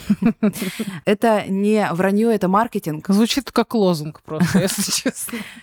Это 1.05 1.45
не 1.47 1.87
вранье, 1.91 2.33
это 2.33 2.47
маркетинг. 2.47 3.05
Звучит 3.07 3.51
как 3.51 3.73
лозунг 3.73 4.21
просто, 4.21 4.59
если 4.59 4.91
честно. 4.91 5.12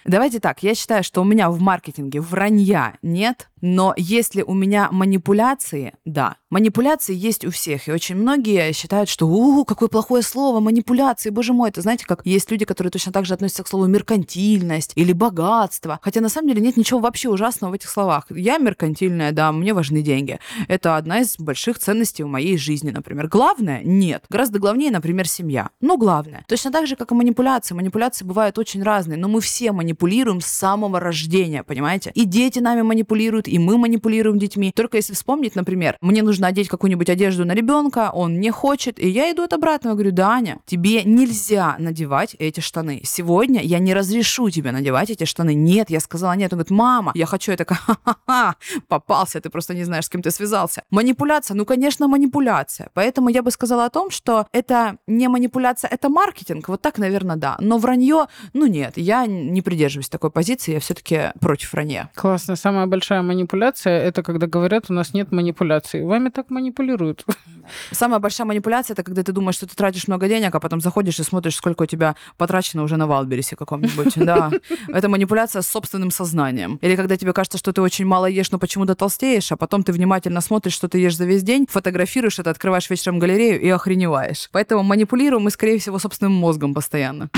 Давайте 0.04 0.40
так, 0.40 0.62
я 0.62 0.74
считаю, 0.74 1.04
что 1.04 1.20
у 1.20 1.24
меня 1.24 1.50
в 1.50 1.60
маркетинге 1.60 2.20
вранья 2.20 2.94
нет, 3.02 3.48
но 3.60 3.94
если 3.96 4.42
у 4.42 4.54
меня 4.54 4.88
манипуляции, 4.90 5.94
да, 6.04 6.36
манипуляции 6.48 7.14
есть 7.14 7.44
у 7.44 7.50
всех, 7.50 7.88
и 7.88 7.92
очень 7.92 8.16
многие 8.16 8.72
считают, 8.72 9.08
что 9.08 9.26
у 9.26 9.64
какое 9.64 9.88
плохое 9.88 10.22
слово, 10.22 10.60
манипуляции, 10.60 11.30
боже 11.30 11.52
мой, 11.52 11.68
это 11.68 11.82
знаете, 11.82 12.06
как 12.06 12.24
есть 12.24 12.50
люди, 12.50 12.64
которые 12.64 12.90
точно 12.90 13.12
так 13.12 13.26
же 13.26 13.34
относятся 13.34 13.62
к 13.62 13.68
слову 13.68 13.86
меркантильность 13.86 14.92
или 14.94 15.12
богатство, 15.12 16.00
хотя 16.02 16.20
на 16.20 16.28
самом 16.28 16.48
деле 16.48 16.60
нет 16.62 16.76
ничего 16.76 17.00
вообще 17.00 17.28
ужасного 17.28 17.72
в 17.72 17.74
этих 17.74 17.90
словах. 17.90 18.26
Я 18.30 18.58
меркантильная, 18.58 19.32
да, 19.32 19.52
мне 19.52 19.74
важны 19.74 20.02
деньги. 20.02 20.38
Это 20.68 20.96
одна 20.96 21.20
из 21.20 21.36
больших 21.38 21.78
ценностей 21.78 22.22
в 22.22 22.28
моей 22.28 22.56
жизни, 22.56 22.90
например. 22.90 23.28
Главное? 23.28 23.82
Нет. 23.82 24.24
Гораздо 24.28 24.58
главнее, 24.58 24.90
например, 24.90 25.28
семья. 25.28 25.70
Но 25.80 25.96
главное. 25.96 26.44
Точно 26.48 26.70
так 26.70 26.86
же, 26.86 26.96
как 26.96 27.12
и 27.12 27.14
манипуляции. 27.14 27.74
Манипуляции 27.74 28.24
бывают 28.24 28.58
очень 28.58 28.82
разные, 28.82 29.18
но 29.18 29.28
мы 29.28 29.39
все 29.40 29.72
манипулируем 29.72 30.40
с 30.40 30.46
самого 30.46 31.00
рождения, 31.00 31.62
понимаете? 31.62 32.10
И 32.14 32.24
дети 32.24 32.58
нами 32.58 32.82
манипулируют, 32.82 33.48
и 33.48 33.58
мы 33.58 33.78
манипулируем 33.78 34.38
детьми. 34.38 34.72
Только 34.74 34.96
если 34.96 35.14
вспомнить, 35.14 35.56
например, 35.56 35.96
мне 36.00 36.22
нужно 36.22 36.46
одеть 36.46 36.68
какую-нибудь 36.68 37.08
одежду 37.08 37.44
на 37.44 37.52
ребенка, 37.52 38.10
он 38.12 38.40
не 38.40 38.50
хочет, 38.50 38.98
и 38.98 39.08
я 39.08 39.30
иду 39.32 39.42
от 39.42 39.52
обратного, 39.52 39.94
говорю, 39.94 40.12
да, 40.12 40.30
Аня, 40.30 40.58
тебе 40.66 41.02
нельзя 41.04 41.76
надевать 41.78 42.36
эти 42.38 42.60
штаны. 42.60 43.02
Сегодня 43.04 43.62
я 43.62 43.78
не 43.78 43.94
разрешу 43.94 44.50
тебе 44.50 44.72
надевать 44.72 45.10
эти 45.10 45.24
штаны. 45.24 45.54
Нет, 45.54 45.90
я 45.90 46.00
сказала 46.00 46.32
нет. 46.32 46.52
Он 46.52 46.58
говорит, 46.58 46.70
мама, 46.70 47.12
я 47.14 47.26
хочу. 47.26 47.50
Я 47.50 47.56
такая, 47.56 47.78
ха-ха-ха, 47.86 48.56
попался, 48.88 49.40
ты 49.40 49.50
просто 49.50 49.74
не 49.74 49.84
знаешь, 49.84 50.06
с 50.06 50.08
кем 50.08 50.22
ты 50.22 50.30
связался. 50.30 50.82
Манипуляция, 50.90 51.54
ну, 51.54 51.64
конечно, 51.64 52.08
манипуляция. 52.08 52.90
Поэтому 52.94 53.28
я 53.28 53.42
бы 53.42 53.50
сказала 53.50 53.84
о 53.84 53.90
том, 53.90 54.10
что 54.10 54.46
это 54.52 54.98
не 55.06 55.28
манипуляция, 55.28 55.88
это 55.88 56.08
маркетинг. 56.08 56.68
Вот 56.68 56.82
так, 56.82 56.98
наверное, 56.98 57.36
да. 57.36 57.56
Но 57.60 57.78
вранье, 57.78 58.26
ну, 58.52 58.66
нет, 58.66 58.94
я 58.96 59.26
не 59.30 59.62
придерживаюсь 59.62 60.08
такой 60.08 60.30
позиции, 60.30 60.72
я 60.72 60.80
все-таки 60.80 61.32
против 61.40 61.72
вранья. 61.72 62.10
Классно. 62.14 62.56
Самая 62.56 62.86
большая 62.86 63.22
манипуляция— 63.22 64.00
это 64.02 64.22
когда 64.22 64.46
говорят, 64.46 64.86
у 64.88 64.92
нас 64.92 65.14
нет 65.14 65.32
манипуляции. 65.32 66.02
Вами 66.02 66.28
так 66.28 66.50
манипулируют. 66.50 67.24
Самая 67.90 68.20
большая 68.20 68.46
манипуляция 68.46 68.94
это 68.94 69.02
когда 69.02 69.22
ты 69.22 69.32
думаешь, 69.32 69.56
что 69.56 69.66
ты 69.66 69.74
тратишь 69.74 70.08
много 70.08 70.28
денег, 70.28 70.54
а 70.54 70.60
потом 70.60 70.80
заходишь 70.80 71.18
и 71.20 71.22
смотришь, 71.22 71.56
сколько 71.56 71.82
у 71.82 71.86
тебя 71.86 72.16
потрачено 72.36 72.82
уже 72.82 72.96
на 72.96 73.06
Валберисе 73.06 73.56
каком-нибудь. 73.56 74.14
Да. 74.30 74.50
Это 74.88 75.08
манипуляция 75.08 75.62
с 75.62 75.66
собственным 75.66 76.10
сознанием. 76.10 76.78
Или 76.82 76.94
когда 76.94 77.16
тебе 77.16 77.32
кажется, 77.32 77.58
что 77.58 77.72
ты 77.72 77.80
очень 77.80 78.04
мало 78.04 78.26
ешь, 78.26 78.50
но 78.50 78.58
почему-то 78.58 78.94
толстеешь, 78.94 79.50
а 79.50 79.56
потом 79.56 79.82
ты 79.82 79.92
внимательно 79.92 80.40
смотришь, 80.40 80.74
что 80.74 80.88
ты 80.88 80.98
ешь 80.98 81.16
за 81.16 81.24
весь 81.24 81.42
день, 81.42 81.66
фотографируешь 81.68 82.38
это, 82.38 82.50
открываешь 82.50 82.88
вечером 82.90 83.18
галерею 83.18 83.60
и 83.60 83.68
охреневаешь. 83.68 84.48
Поэтому 84.52 84.82
манипулируем 84.82 85.44
мы, 85.44 85.50
скорее 85.50 85.78
всего, 85.78 85.98
собственным 85.98 86.34
мозгом 86.34 86.74
постоянно. 86.74 87.30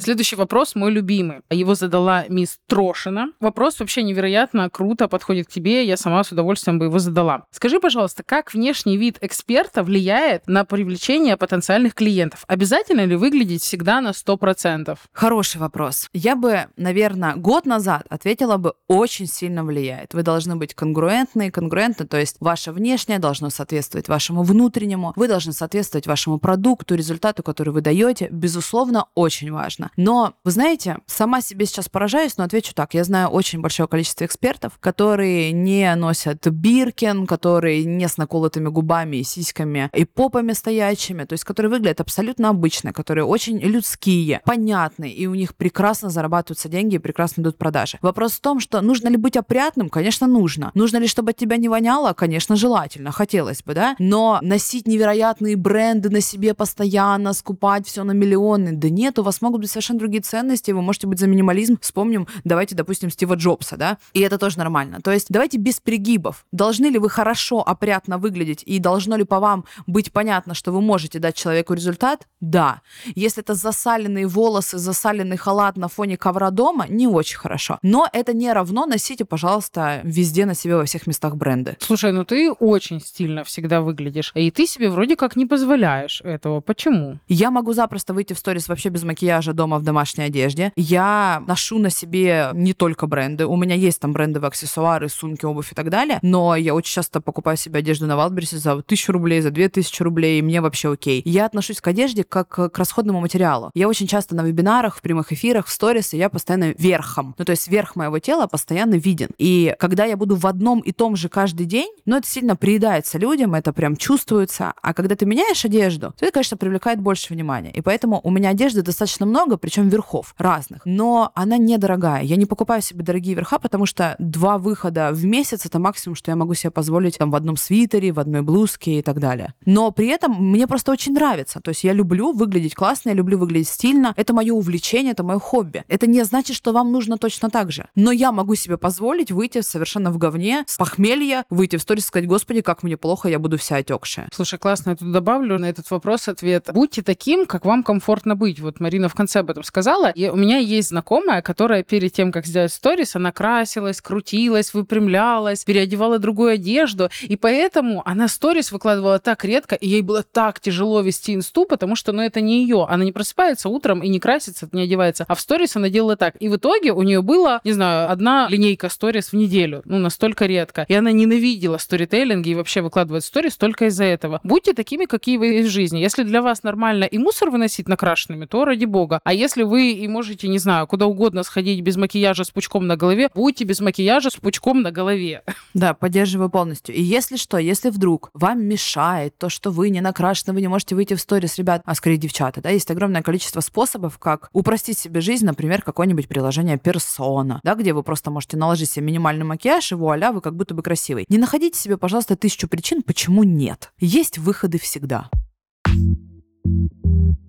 Следующий 0.00 0.36
вопрос 0.36 0.76
мой 0.76 0.92
любимый. 0.92 1.40
Его 1.50 1.74
задала 1.74 2.24
мисс 2.28 2.58
Трошина. 2.68 3.32
Вопрос 3.40 3.80
вообще 3.80 4.04
невероятно 4.04 4.70
круто 4.70 5.08
подходит 5.08 5.48
к 5.48 5.50
тебе. 5.50 5.84
Я 5.84 5.96
сама 5.96 6.22
с 6.22 6.30
удовольствием 6.30 6.78
бы 6.78 6.84
его 6.84 7.00
задала. 7.00 7.44
Скажи, 7.50 7.80
пожалуйста, 7.80 8.22
как 8.24 8.54
внешний 8.54 8.96
вид 8.96 9.18
эксперта 9.20 9.82
влияет 9.82 10.46
на 10.46 10.64
привлечение 10.64 11.36
потенциальных 11.36 11.94
клиентов? 11.94 12.44
Обязательно 12.46 13.04
ли 13.06 13.16
выглядеть 13.16 13.62
всегда 13.62 14.00
на 14.00 14.10
100%? 14.10 14.96
Хороший 15.12 15.60
вопрос. 15.60 16.06
Я 16.12 16.36
бы, 16.36 16.66
наверное, 16.76 17.34
год 17.34 17.66
назад 17.66 18.06
ответила 18.08 18.56
бы, 18.56 18.74
очень 18.86 19.26
сильно 19.26 19.64
влияет. 19.64 20.14
Вы 20.14 20.22
должны 20.22 20.54
быть 20.54 20.74
конгруентны, 20.74 21.50
конгруентны, 21.50 22.06
то 22.06 22.18
есть 22.18 22.36
ваше 22.38 22.70
внешнее 22.70 23.18
должно 23.18 23.50
соответствовать 23.50 24.08
вашему 24.08 24.44
внутреннему, 24.44 25.12
вы 25.16 25.26
должны 25.26 25.52
соответствовать 25.52 26.06
вашему 26.06 26.38
продукту, 26.38 26.94
результату, 26.94 27.42
который 27.42 27.70
вы 27.70 27.80
даете. 27.80 28.28
Безусловно, 28.30 29.06
очень 29.16 29.50
важно. 29.88 29.92
Но, 29.96 30.34
вы 30.44 30.50
знаете, 30.50 30.98
сама 31.06 31.40
себе 31.40 31.66
сейчас 31.66 31.88
поражаюсь, 31.88 32.36
но 32.36 32.44
отвечу 32.44 32.74
так. 32.74 32.94
Я 32.94 33.04
знаю 33.04 33.28
очень 33.28 33.60
большое 33.60 33.88
количество 33.88 34.24
экспертов, 34.24 34.78
которые 34.80 35.52
не 35.52 35.94
носят 35.94 36.46
биркин, 36.46 37.26
которые 37.26 37.84
не 37.84 38.08
с 38.08 38.16
наколотыми 38.16 38.68
губами 38.68 39.18
и 39.18 39.22
сиськами 39.22 39.90
и 39.94 40.04
попами 40.04 40.52
стоячими, 40.52 41.24
то 41.24 41.34
есть 41.34 41.44
которые 41.44 41.70
выглядят 41.70 42.00
абсолютно 42.00 42.48
обычно, 42.50 42.92
которые 42.92 43.24
очень 43.24 43.58
людские, 43.58 44.40
понятные, 44.44 45.12
и 45.12 45.26
у 45.26 45.34
них 45.34 45.54
прекрасно 45.54 46.10
зарабатываются 46.10 46.68
деньги 46.68 46.96
и 46.96 46.98
прекрасно 46.98 47.42
идут 47.42 47.58
продажи. 47.58 47.98
Вопрос 48.02 48.32
в 48.32 48.40
том, 48.40 48.60
что 48.60 48.80
нужно 48.80 49.08
ли 49.08 49.16
быть 49.16 49.36
опрятным? 49.36 49.88
Конечно, 49.88 50.26
нужно. 50.26 50.70
Нужно 50.74 50.98
ли, 50.98 51.06
чтобы 51.06 51.30
от 51.30 51.36
тебя 51.36 51.56
не 51.56 51.68
воняло? 51.68 52.12
Конечно, 52.12 52.56
желательно, 52.56 53.12
хотелось 53.12 53.62
бы, 53.62 53.74
да? 53.74 53.96
Но 53.98 54.38
носить 54.42 54.86
невероятные 54.86 55.56
бренды 55.56 56.10
на 56.10 56.20
себе 56.20 56.54
постоянно, 56.54 57.32
скупать 57.32 57.86
все 57.86 58.04
на 58.04 58.12
миллионы, 58.12 58.72
да 58.72 58.88
нет, 58.88 59.18
у 59.18 59.22
вас 59.22 59.40
могут 59.40 59.60
быть 59.60 59.70
совершенно 59.78 60.00
другие 60.00 60.22
ценности, 60.22 60.72
вы 60.72 60.82
можете 60.82 61.06
быть 61.06 61.18
за 61.18 61.26
минимализм. 61.26 61.78
Вспомним, 61.80 62.26
давайте, 62.44 62.74
допустим, 62.74 63.10
Стива 63.10 63.34
Джобса, 63.34 63.76
да? 63.76 63.98
И 64.12 64.20
это 64.20 64.38
тоже 64.38 64.58
нормально. 64.58 65.00
То 65.02 65.12
есть 65.12 65.26
давайте 65.28 65.58
без 65.58 65.78
перегибов. 65.80 66.44
Должны 66.52 66.86
ли 66.86 66.98
вы 66.98 67.08
хорошо, 67.08 67.62
опрятно 67.66 68.18
выглядеть, 68.18 68.62
и 68.66 68.78
должно 68.78 69.16
ли 69.16 69.24
по 69.24 69.38
вам 69.38 69.64
быть 69.86 70.12
понятно, 70.12 70.54
что 70.54 70.72
вы 70.72 70.80
можете 70.80 71.18
дать 71.18 71.36
человеку 71.36 71.74
результат? 71.74 72.26
Да. 72.40 72.82
Если 73.14 73.42
это 73.42 73.54
засаленные 73.54 74.26
волосы, 74.26 74.78
засаленный 74.78 75.36
халат 75.36 75.76
на 75.76 75.88
фоне 75.88 76.16
ковра 76.16 76.50
дома, 76.50 76.86
не 76.88 77.06
очень 77.06 77.38
хорошо. 77.38 77.78
Но 77.82 78.08
это 78.12 78.32
не 78.32 78.52
равно 78.52 78.86
носите, 78.86 79.24
пожалуйста, 79.24 80.00
везде 80.04 80.46
на 80.46 80.54
себе 80.54 80.76
во 80.76 80.84
всех 80.84 81.06
местах 81.06 81.36
бренды. 81.36 81.76
Слушай, 81.80 82.12
ну 82.12 82.24
ты 82.24 82.50
очень 82.52 83.00
стильно 83.00 83.44
всегда 83.44 83.80
выглядишь. 83.80 84.32
И 84.34 84.50
ты 84.50 84.66
себе 84.66 84.90
вроде 84.90 85.16
как 85.16 85.36
не 85.36 85.46
позволяешь 85.46 86.20
этого. 86.22 86.60
Почему? 86.60 87.18
Я 87.28 87.50
могу 87.50 87.72
запросто 87.72 88.14
выйти 88.14 88.32
в 88.32 88.38
сторис 88.38 88.68
вообще 88.68 88.88
без 88.88 89.04
макияжа 89.04 89.52
дома 89.52 89.67
в 89.76 89.82
домашней 89.82 90.24
одежде. 90.24 90.72
Я 90.76 91.42
ношу 91.46 91.78
на 91.78 91.90
себе 91.90 92.50
не 92.54 92.72
только 92.72 93.06
бренды. 93.06 93.44
У 93.44 93.56
меня 93.56 93.74
есть 93.74 94.00
там 94.00 94.12
брендовые 94.12 94.48
аксессуары, 94.48 95.08
сумки, 95.08 95.44
обувь 95.44 95.72
и 95.72 95.74
так 95.74 95.90
далее. 95.90 96.18
Но 96.22 96.56
я 96.56 96.74
очень 96.74 96.94
часто 96.94 97.20
покупаю 97.20 97.56
себе 97.58 97.80
одежду 97.80 98.06
на 98.06 98.16
Валберсе 98.16 98.56
за 98.56 98.80
тысячу 98.82 99.12
рублей, 99.12 99.40
за 99.40 99.50
две 99.50 99.68
тысячи 99.68 100.02
рублей, 100.02 100.38
и 100.38 100.42
мне 100.42 100.60
вообще 100.60 100.92
окей. 100.92 101.20
Я 101.24 101.44
отношусь 101.44 101.80
к 101.80 101.88
одежде 101.88 102.24
как 102.24 102.48
к 102.48 102.78
расходному 102.78 103.20
материалу. 103.20 103.70
Я 103.74 103.88
очень 103.88 104.06
часто 104.06 104.34
на 104.34 104.42
вебинарах, 104.42 104.96
в 104.96 105.02
прямых 105.02 105.32
эфирах, 105.32 105.66
в 105.66 105.70
сторис, 105.70 106.12
я 106.12 106.28
постоянно 106.30 106.74
верхом. 106.78 107.34
Ну, 107.36 107.44
то 107.44 107.50
есть 107.50 107.68
верх 107.68 107.96
моего 107.96 108.18
тела 108.18 108.46
постоянно 108.46 108.94
виден. 108.94 109.28
И 109.38 109.74
когда 109.78 110.04
я 110.04 110.16
буду 110.16 110.36
в 110.36 110.46
одном 110.46 110.80
и 110.80 110.92
том 110.92 111.16
же 111.16 111.28
каждый 111.28 111.66
день, 111.66 111.90
ну, 112.06 112.16
это 112.16 112.26
сильно 112.26 112.56
приедается 112.56 113.18
людям, 113.18 113.54
это 113.54 113.72
прям 113.72 113.96
чувствуется. 113.96 114.72
А 114.80 114.94
когда 114.94 115.16
ты 115.16 115.26
меняешь 115.26 115.64
одежду, 115.64 116.14
то 116.18 116.24
это, 116.24 116.32
конечно, 116.32 116.56
привлекает 116.56 117.00
больше 117.00 117.34
внимания. 117.34 117.70
И 117.72 117.80
поэтому 117.80 118.20
у 118.22 118.30
меня 118.30 118.50
одежды 118.50 118.82
достаточно 118.82 119.26
много, 119.26 119.57
причем 119.58 119.88
верхов 119.88 120.34
разных. 120.38 120.82
Но 120.84 121.30
она 121.34 121.56
недорогая. 121.58 122.22
Я 122.22 122.36
не 122.36 122.46
покупаю 122.46 122.82
себе 122.82 123.04
дорогие 123.04 123.34
верха, 123.34 123.58
потому 123.58 123.86
что 123.86 124.16
два 124.18 124.58
выхода 124.58 125.10
в 125.12 125.24
месяц 125.24 125.66
это 125.66 125.78
максимум, 125.78 126.16
что 126.16 126.30
я 126.30 126.36
могу 126.36 126.54
себе 126.54 126.70
позволить 126.70 127.18
там 127.18 127.30
в 127.30 127.36
одном 127.36 127.56
свитере, 127.56 128.12
в 128.12 128.20
одной 128.20 128.42
блузке 128.42 128.98
и 128.98 129.02
так 129.02 129.20
далее. 129.20 129.54
Но 129.66 129.90
при 129.90 130.08
этом 130.08 130.32
мне 130.32 130.66
просто 130.66 130.92
очень 130.92 131.12
нравится. 131.12 131.60
То 131.60 131.70
есть 131.70 131.84
я 131.84 131.92
люблю 131.92 132.32
выглядеть 132.32 132.74
классно, 132.74 133.10
я 133.10 133.14
люблю 133.14 133.38
выглядеть 133.38 133.68
стильно. 133.68 134.14
Это 134.16 134.32
мое 134.32 134.52
увлечение, 134.52 135.12
это 135.12 135.22
мое 135.22 135.38
хобби. 135.38 135.84
Это 135.88 136.06
не 136.06 136.24
значит, 136.24 136.56
что 136.56 136.72
вам 136.72 136.92
нужно 136.92 137.18
точно 137.18 137.50
так 137.50 137.70
же. 137.72 137.88
Но 137.94 138.12
я 138.12 138.32
могу 138.32 138.54
себе 138.54 138.78
позволить 138.78 139.30
выйти 139.30 139.60
совершенно 139.60 140.10
в 140.10 140.18
говне, 140.18 140.64
с 140.66 140.76
похмелья, 140.76 141.44
выйти 141.50 141.76
в 141.76 141.82
сторис 141.82 142.04
и 142.04 142.06
сказать, 142.06 142.28
господи, 142.28 142.60
как 142.60 142.82
мне 142.82 142.96
плохо, 142.96 143.28
я 143.28 143.38
буду 143.38 143.58
вся 143.58 143.76
отекшая. 143.76 144.28
Слушай, 144.32 144.58
классно, 144.58 144.90
я 144.90 144.96
тут 144.96 145.12
добавлю 145.12 145.58
на 145.58 145.66
этот 145.66 145.90
вопрос 145.90 146.28
ответ. 146.28 146.68
Будьте 146.72 147.02
таким, 147.02 147.46
как 147.46 147.64
вам 147.64 147.82
комфортно 147.82 148.36
быть. 148.36 148.60
Вот 148.60 148.80
Марина 148.80 149.08
в 149.08 149.14
конце 149.14 149.40
об 149.48 149.52
этом 149.52 149.64
сказала. 149.64 150.10
И 150.10 150.28
у 150.28 150.36
меня 150.36 150.58
есть 150.58 150.88
знакомая, 150.88 151.40
которая 151.40 151.82
перед 151.82 152.12
тем, 152.12 152.32
как 152.32 152.46
сделать 152.46 152.72
сторис, 152.72 153.16
она 153.16 153.32
красилась, 153.32 154.00
крутилась, 154.02 154.74
выпрямлялась, 154.74 155.64
переодевала 155.64 156.18
другую 156.18 156.52
одежду. 156.52 157.08
И 157.22 157.36
поэтому 157.36 158.02
она 158.04 158.28
сторис 158.28 158.70
выкладывала 158.70 159.18
так 159.18 159.44
редко, 159.44 159.74
и 159.74 159.88
ей 159.88 160.02
было 160.02 160.22
так 160.22 160.60
тяжело 160.60 161.00
вести 161.00 161.34
инсту, 161.34 161.64
потому 161.64 161.96
что, 161.96 162.12
ну, 162.12 162.22
это 162.22 162.40
не 162.40 162.62
ее. 162.62 162.86
Она 162.88 163.04
не 163.04 163.12
просыпается 163.12 163.68
утром 163.68 164.02
и 164.02 164.08
не 164.08 164.20
красится, 164.20 164.68
не 164.72 164.82
одевается. 164.82 165.24
А 165.28 165.34
в 165.34 165.40
сторис 165.40 165.76
она 165.76 165.88
делала 165.88 166.16
так. 166.16 166.34
И 166.40 166.48
в 166.48 166.56
итоге 166.56 166.92
у 166.92 167.02
нее 167.02 167.22
было, 167.22 167.60
не 167.64 167.72
знаю, 167.72 168.10
одна 168.10 168.48
линейка 168.50 168.88
сторис 168.88 169.32
в 169.32 169.36
неделю. 169.36 169.82
Ну, 169.84 169.98
настолько 169.98 170.46
редко. 170.46 170.84
И 170.88 170.94
она 170.94 171.12
ненавидела 171.12 171.78
сторителлинги 171.78 172.50
и 172.50 172.54
вообще 172.54 172.82
выкладывать 172.82 173.24
сторис 173.24 173.56
только 173.56 173.86
из-за 173.86 174.04
этого. 174.04 174.40
Будьте 174.42 174.74
такими, 174.74 175.06
какие 175.06 175.36
вы 175.36 175.62
в 175.62 175.68
жизни. 175.68 175.98
Если 175.98 176.22
для 176.22 176.42
вас 176.42 176.62
нормально 176.62 177.04
и 177.04 177.18
мусор 177.18 177.50
выносить 177.50 177.88
накрашенными, 177.88 178.46
то 178.46 178.64
ради 178.64 178.84
бога. 178.84 179.20
А 179.24 179.32
если 179.38 179.62
вы 179.62 179.92
и 179.92 180.08
можете, 180.08 180.48
не 180.48 180.58
знаю, 180.58 180.86
куда 180.86 181.06
угодно 181.06 181.42
сходить 181.42 181.80
без 181.80 181.96
макияжа 181.96 182.44
с 182.44 182.50
пучком 182.50 182.86
на 182.86 182.96
голове, 182.96 183.30
будьте 183.34 183.64
без 183.64 183.80
макияжа 183.80 184.30
с 184.30 184.36
пучком 184.36 184.82
на 184.82 184.90
голове. 184.90 185.42
Да, 185.74 185.94
поддерживаю 185.94 186.50
полностью. 186.50 186.94
И 186.94 187.02
если 187.02 187.36
что, 187.36 187.58
если 187.58 187.90
вдруг 187.90 188.30
вам 188.34 188.64
мешает 188.64 189.36
то, 189.38 189.48
что 189.48 189.70
вы 189.70 189.90
не 189.90 190.00
накрашены, 190.00 190.52
вы 190.52 190.60
не 190.60 190.68
можете 190.68 190.94
выйти 190.94 191.14
в 191.14 191.20
сторис, 191.20 191.56
ребят, 191.58 191.82
а 191.84 191.94
скорее 191.94 192.16
девчата, 192.16 192.60
да, 192.60 192.70
есть 192.70 192.90
огромное 192.90 193.22
количество 193.22 193.60
способов, 193.60 194.18
как 194.18 194.48
упростить 194.52 194.98
себе 194.98 195.20
жизнь, 195.20 195.46
например, 195.46 195.82
какое-нибудь 195.82 196.28
приложение 196.28 196.78
персона, 196.78 197.60
да, 197.62 197.74
где 197.74 197.92
вы 197.92 198.02
просто 198.02 198.30
можете 198.30 198.56
наложить 198.56 198.90
себе 198.90 199.06
минимальный 199.06 199.44
макияж, 199.44 199.92
и 199.92 199.94
вуаля, 199.94 200.32
вы 200.32 200.40
как 200.40 200.56
будто 200.56 200.74
бы 200.74 200.82
красивый. 200.82 201.24
Не 201.28 201.38
находите 201.38 201.78
себе, 201.78 201.96
пожалуйста, 201.96 202.36
тысячу 202.36 202.68
причин, 202.68 203.02
почему 203.02 203.44
нет. 203.44 203.92
Есть 203.98 204.38
выходы 204.38 204.78
всегда. 204.78 205.30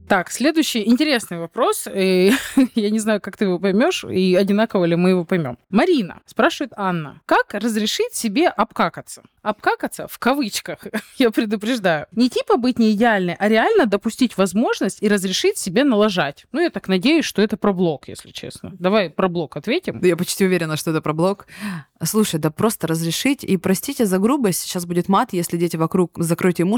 Так, 0.09 0.31
следующий 0.31 0.87
интересный 0.89 1.37
вопрос. 1.37 1.87
И, 1.93 2.33
я 2.73 2.89
не 2.89 2.97
знаю, 2.97 3.21
как 3.21 3.37
ты 3.37 3.45
его 3.45 3.59
поймешь, 3.59 4.03
и 4.03 4.33
одинаково 4.33 4.85
ли 4.85 4.95
мы 4.95 5.11
его 5.11 5.23
поймем. 5.23 5.59
Марина 5.69 6.21
спрашивает 6.25 6.73
Анна, 6.75 7.21
как 7.27 7.53
разрешить 7.53 8.15
себе 8.15 8.47
обкакаться? 8.47 9.21
Обкакаться 9.43 10.07
в 10.07 10.17
кавычках, 10.17 10.79
я 11.17 11.29
предупреждаю. 11.29 12.07
Не 12.11 12.27
типа 12.27 12.57
быть 12.57 12.79
не 12.79 12.93
идеальной, 12.93 13.35
а 13.37 13.47
реально 13.47 13.85
допустить 13.85 14.35
возможность 14.35 14.97
и 15.03 15.07
разрешить 15.07 15.59
себе 15.59 15.83
налажать. 15.83 16.47
Ну, 16.51 16.59
я 16.59 16.71
так 16.71 16.87
надеюсь, 16.87 17.25
что 17.25 17.43
это 17.43 17.55
про 17.55 17.71
блок, 17.71 18.07
если 18.07 18.31
честно. 18.31 18.71
Давай 18.79 19.11
про 19.11 19.27
блок 19.27 19.57
ответим. 19.57 20.03
Я 20.03 20.17
почти 20.17 20.43
уверена, 20.43 20.75
что 20.75 20.89
это 20.89 21.01
про 21.01 21.13
блог. 21.13 21.45
Слушай, 22.03 22.39
да 22.39 22.49
просто 22.49 22.87
разрешить. 22.87 23.43
И 23.43 23.57
простите 23.57 24.05
за 24.05 24.19
грубость, 24.19 24.61
сейчас 24.61 24.85
будет 24.85 25.09
мат, 25.09 25.33
если 25.33 25.57
дети 25.57 25.75
вокруг, 25.75 26.11
закройте 26.17 26.63
им. 26.63 26.69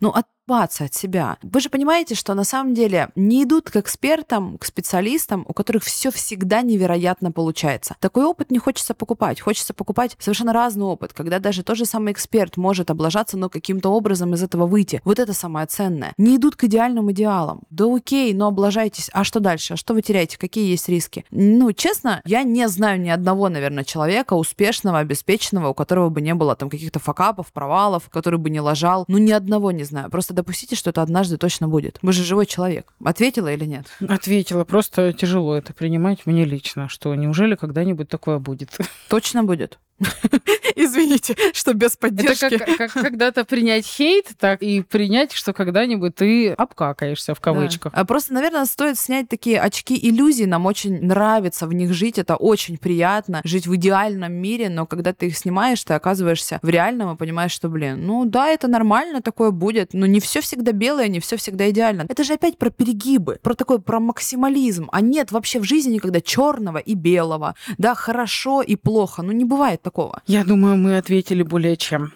Ну, 0.00 0.10
отпаться 0.10 0.84
от 0.84 0.94
себя. 0.94 1.38
Вы 1.42 1.60
же 1.60 1.70
понимаете, 1.70 2.14
что 2.14 2.34
на 2.34 2.44
самом 2.44 2.74
деле 2.74 3.08
не 3.16 3.44
идут 3.44 3.70
к 3.70 3.76
экспертам, 3.76 4.58
к 4.58 4.64
специалистам, 4.64 5.44
у 5.48 5.52
которых 5.52 5.82
все 5.82 6.10
всегда 6.10 6.62
невероятно 6.62 7.32
получается. 7.32 7.96
Такой 8.00 8.24
опыт 8.24 8.50
не 8.50 8.58
хочется 8.58 8.94
покупать. 8.94 9.40
Хочется 9.40 9.72
покупать 9.72 10.16
совершенно 10.18 10.52
разный 10.52 10.84
опыт, 10.84 11.12
когда 11.12 11.38
даже 11.38 11.62
тот 11.62 11.76
же 11.76 11.86
самый 11.86 12.12
эксперт 12.12 12.56
может 12.56 12.90
облажаться, 12.90 13.38
но 13.38 13.48
каким-то 13.48 13.88
образом 13.90 14.34
из 14.34 14.42
этого 14.42 14.66
выйти. 14.66 15.00
Вот 15.04 15.18
это 15.18 15.32
самое 15.32 15.66
ценное. 15.66 16.12
Не 16.18 16.36
идут 16.36 16.56
к 16.56 16.64
идеальным 16.64 17.10
идеалам. 17.12 17.62
Да 17.70 17.86
окей, 17.92 18.34
но 18.34 18.48
облажайтесь. 18.48 19.08
А 19.12 19.24
что 19.24 19.40
дальше? 19.40 19.74
А 19.74 19.76
что 19.76 19.94
вы 19.94 20.02
теряете? 20.02 20.38
Какие 20.38 20.70
есть 20.70 20.88
риски? 20.88 21.24
Ну, 21.30 21.72
честно, 21.72 22.20
я 22.24 22.42
не 22.42 22.68
знаю 22.68 23.00
ни 23.00 23.08
одного, 23.08 23.48
наверное, 23.48 23.84
человека 23.84 24.34
обеспеченного, 24.66 25.68
у 25.68 25.74
которого 25.74 26.10
бы 26.10 26.20
не 26.20 26.34
было 26.34 26.56
там 26.56 26.70
каких-то 26.70 26.98
факапов, 26.98 27.52
провалов, 27.52 28.08
который 28.10 28.38
бы 28.38 28.50
не 28.50 28.60
лажал. 28.60 29.04
Ну, 29.08 29.18
ни 29.18 29.32
одного 29.32 29.70
не 29.70 29.84
знаю. 29.84 30.10
Просто 30.10 30.34
допустите, 30.34 30.76
что 30.76 30.90
это 30.90 31.02
однажды 31.02 31.36
точно 31.36 31.68
будет. 31.68 31.98
Вы 32.02 32.12
же 32.12 32.24
живой 32.24 32.46
человек. 32.46 32.92
Ответила 33.04 33.52
или 33.52 33.64
нет? 33.64 33.86
Ответила. 34.06 34.64
Просто 34.64 35.12
тяжело 35.12 35.56
это 35.56 35.72
принимать 35.72 36.26
мне 36.26 36.44
лично, 36.44 36.88
что 36.88 37.14
неужели 37.14 37.54
когда-нибудь 37.54 38.08
такое 38.08 38.38
будет? 38.38 38.76
Точно 39.08 39.44
будет. 39.44 39.78
Извините, 40.76 41.36
что 41.52 41.74
без 41.74 41.92
Это 41.92 41.98
поддержки. 42.00 42.58
как, 42.58 42.76
как 42.76 42.92
когда-то 42.92 43.44
принять 43.44 43.86
хейт, 43.86 44.28
так 44.38 44.62
и 44.62 44.82
принять, 44.82 45.32
что 45.32 45.52
когда-нибудь 45.52 46.14
ты 46.14 46.52
обкакаешься 46.52 47.34
в 47.34 47.40
кавычках. 47.40 47.92
Да. 47.92 48.00
А 48.00 48.04
Просто, 48.04 48.32
наверное, 48.32 48.64
стоит 48.64 48.98
снять 48.98 49.28
такие 49.28 49.60
очки 49.60 49.98
иллюзий. 50.00 50.46
Нам 50.46 50.66
очень 50.66 51.04
нравится 51.04 51.66
в 51.66 51.72
них 51.72 51.92
жить. 51.92 52.18
Это 52.18 52.36
очень 52.36 52.78
приятно 52.78 53.40
жить 53.44 53.66
в 53.66 53.76
идеальном 53.76 54.32
мире, 54.32 54.68
но 54.68 54.86
когда 54.86 55.12
ты 55.12 55.26
их 55.26 55.36
снимаешь, 55.36 55.82
ты 55.84 55.94
оказываешься 55.94 56.58
в 56.62 56.68
реальном 56.68 57.14
и 57.14 57.16
понимаешь, 57.16 57.52
что, 57.52 57.68
блин, 57.68 58.06
ну 58.06 58.24
да, 58.24 58.48
это 58.48 58.68
нормально, 58.68 59.22
такое 59.22 59.50
будет, 59.50 59.92
но 59.92 60.06
не 60.06 60.20
все 60.20 60.40
всегда 60.40 60.72
белое, 60.72 61.08
не 61.08 61.20
все 61.20 61.36
всегда 61.36 61.68
идеально. 61.70 62.06
Это 62.08 62.24
же 62.24 62.34
опять 62.34 62.58
про 62.58 62.70
перегибы, 62.70 63.38
про 63.42 63.54
такой, 63.54 63.80
про 63.80 64.00
максимализм. 64.00 64.88
А 64.92 65.00
нет 65.00 65.32
вообще 65.32 65.60
в 65.60 65.64
жизни 65.64 65.94
никогда 65.94 66.20
черного 66.20 66.78
и 66.78 66.94
белого, 66.94 67.54
да, 67.78 67.94
хорошо 67.94 68.62
и 68.62 68.76
плохо. 68.76 69.22
Ну 69.22 69.32
не 69.32 69.44
бывает 69.44 69.82
такого. 69.82 69.89
Я 70.26 70.44
думаю, 70.44 70.76
мы 70.76 70.96
ответили 70.96 71.42
более 71.42 71.76
чем. 71.76 72.12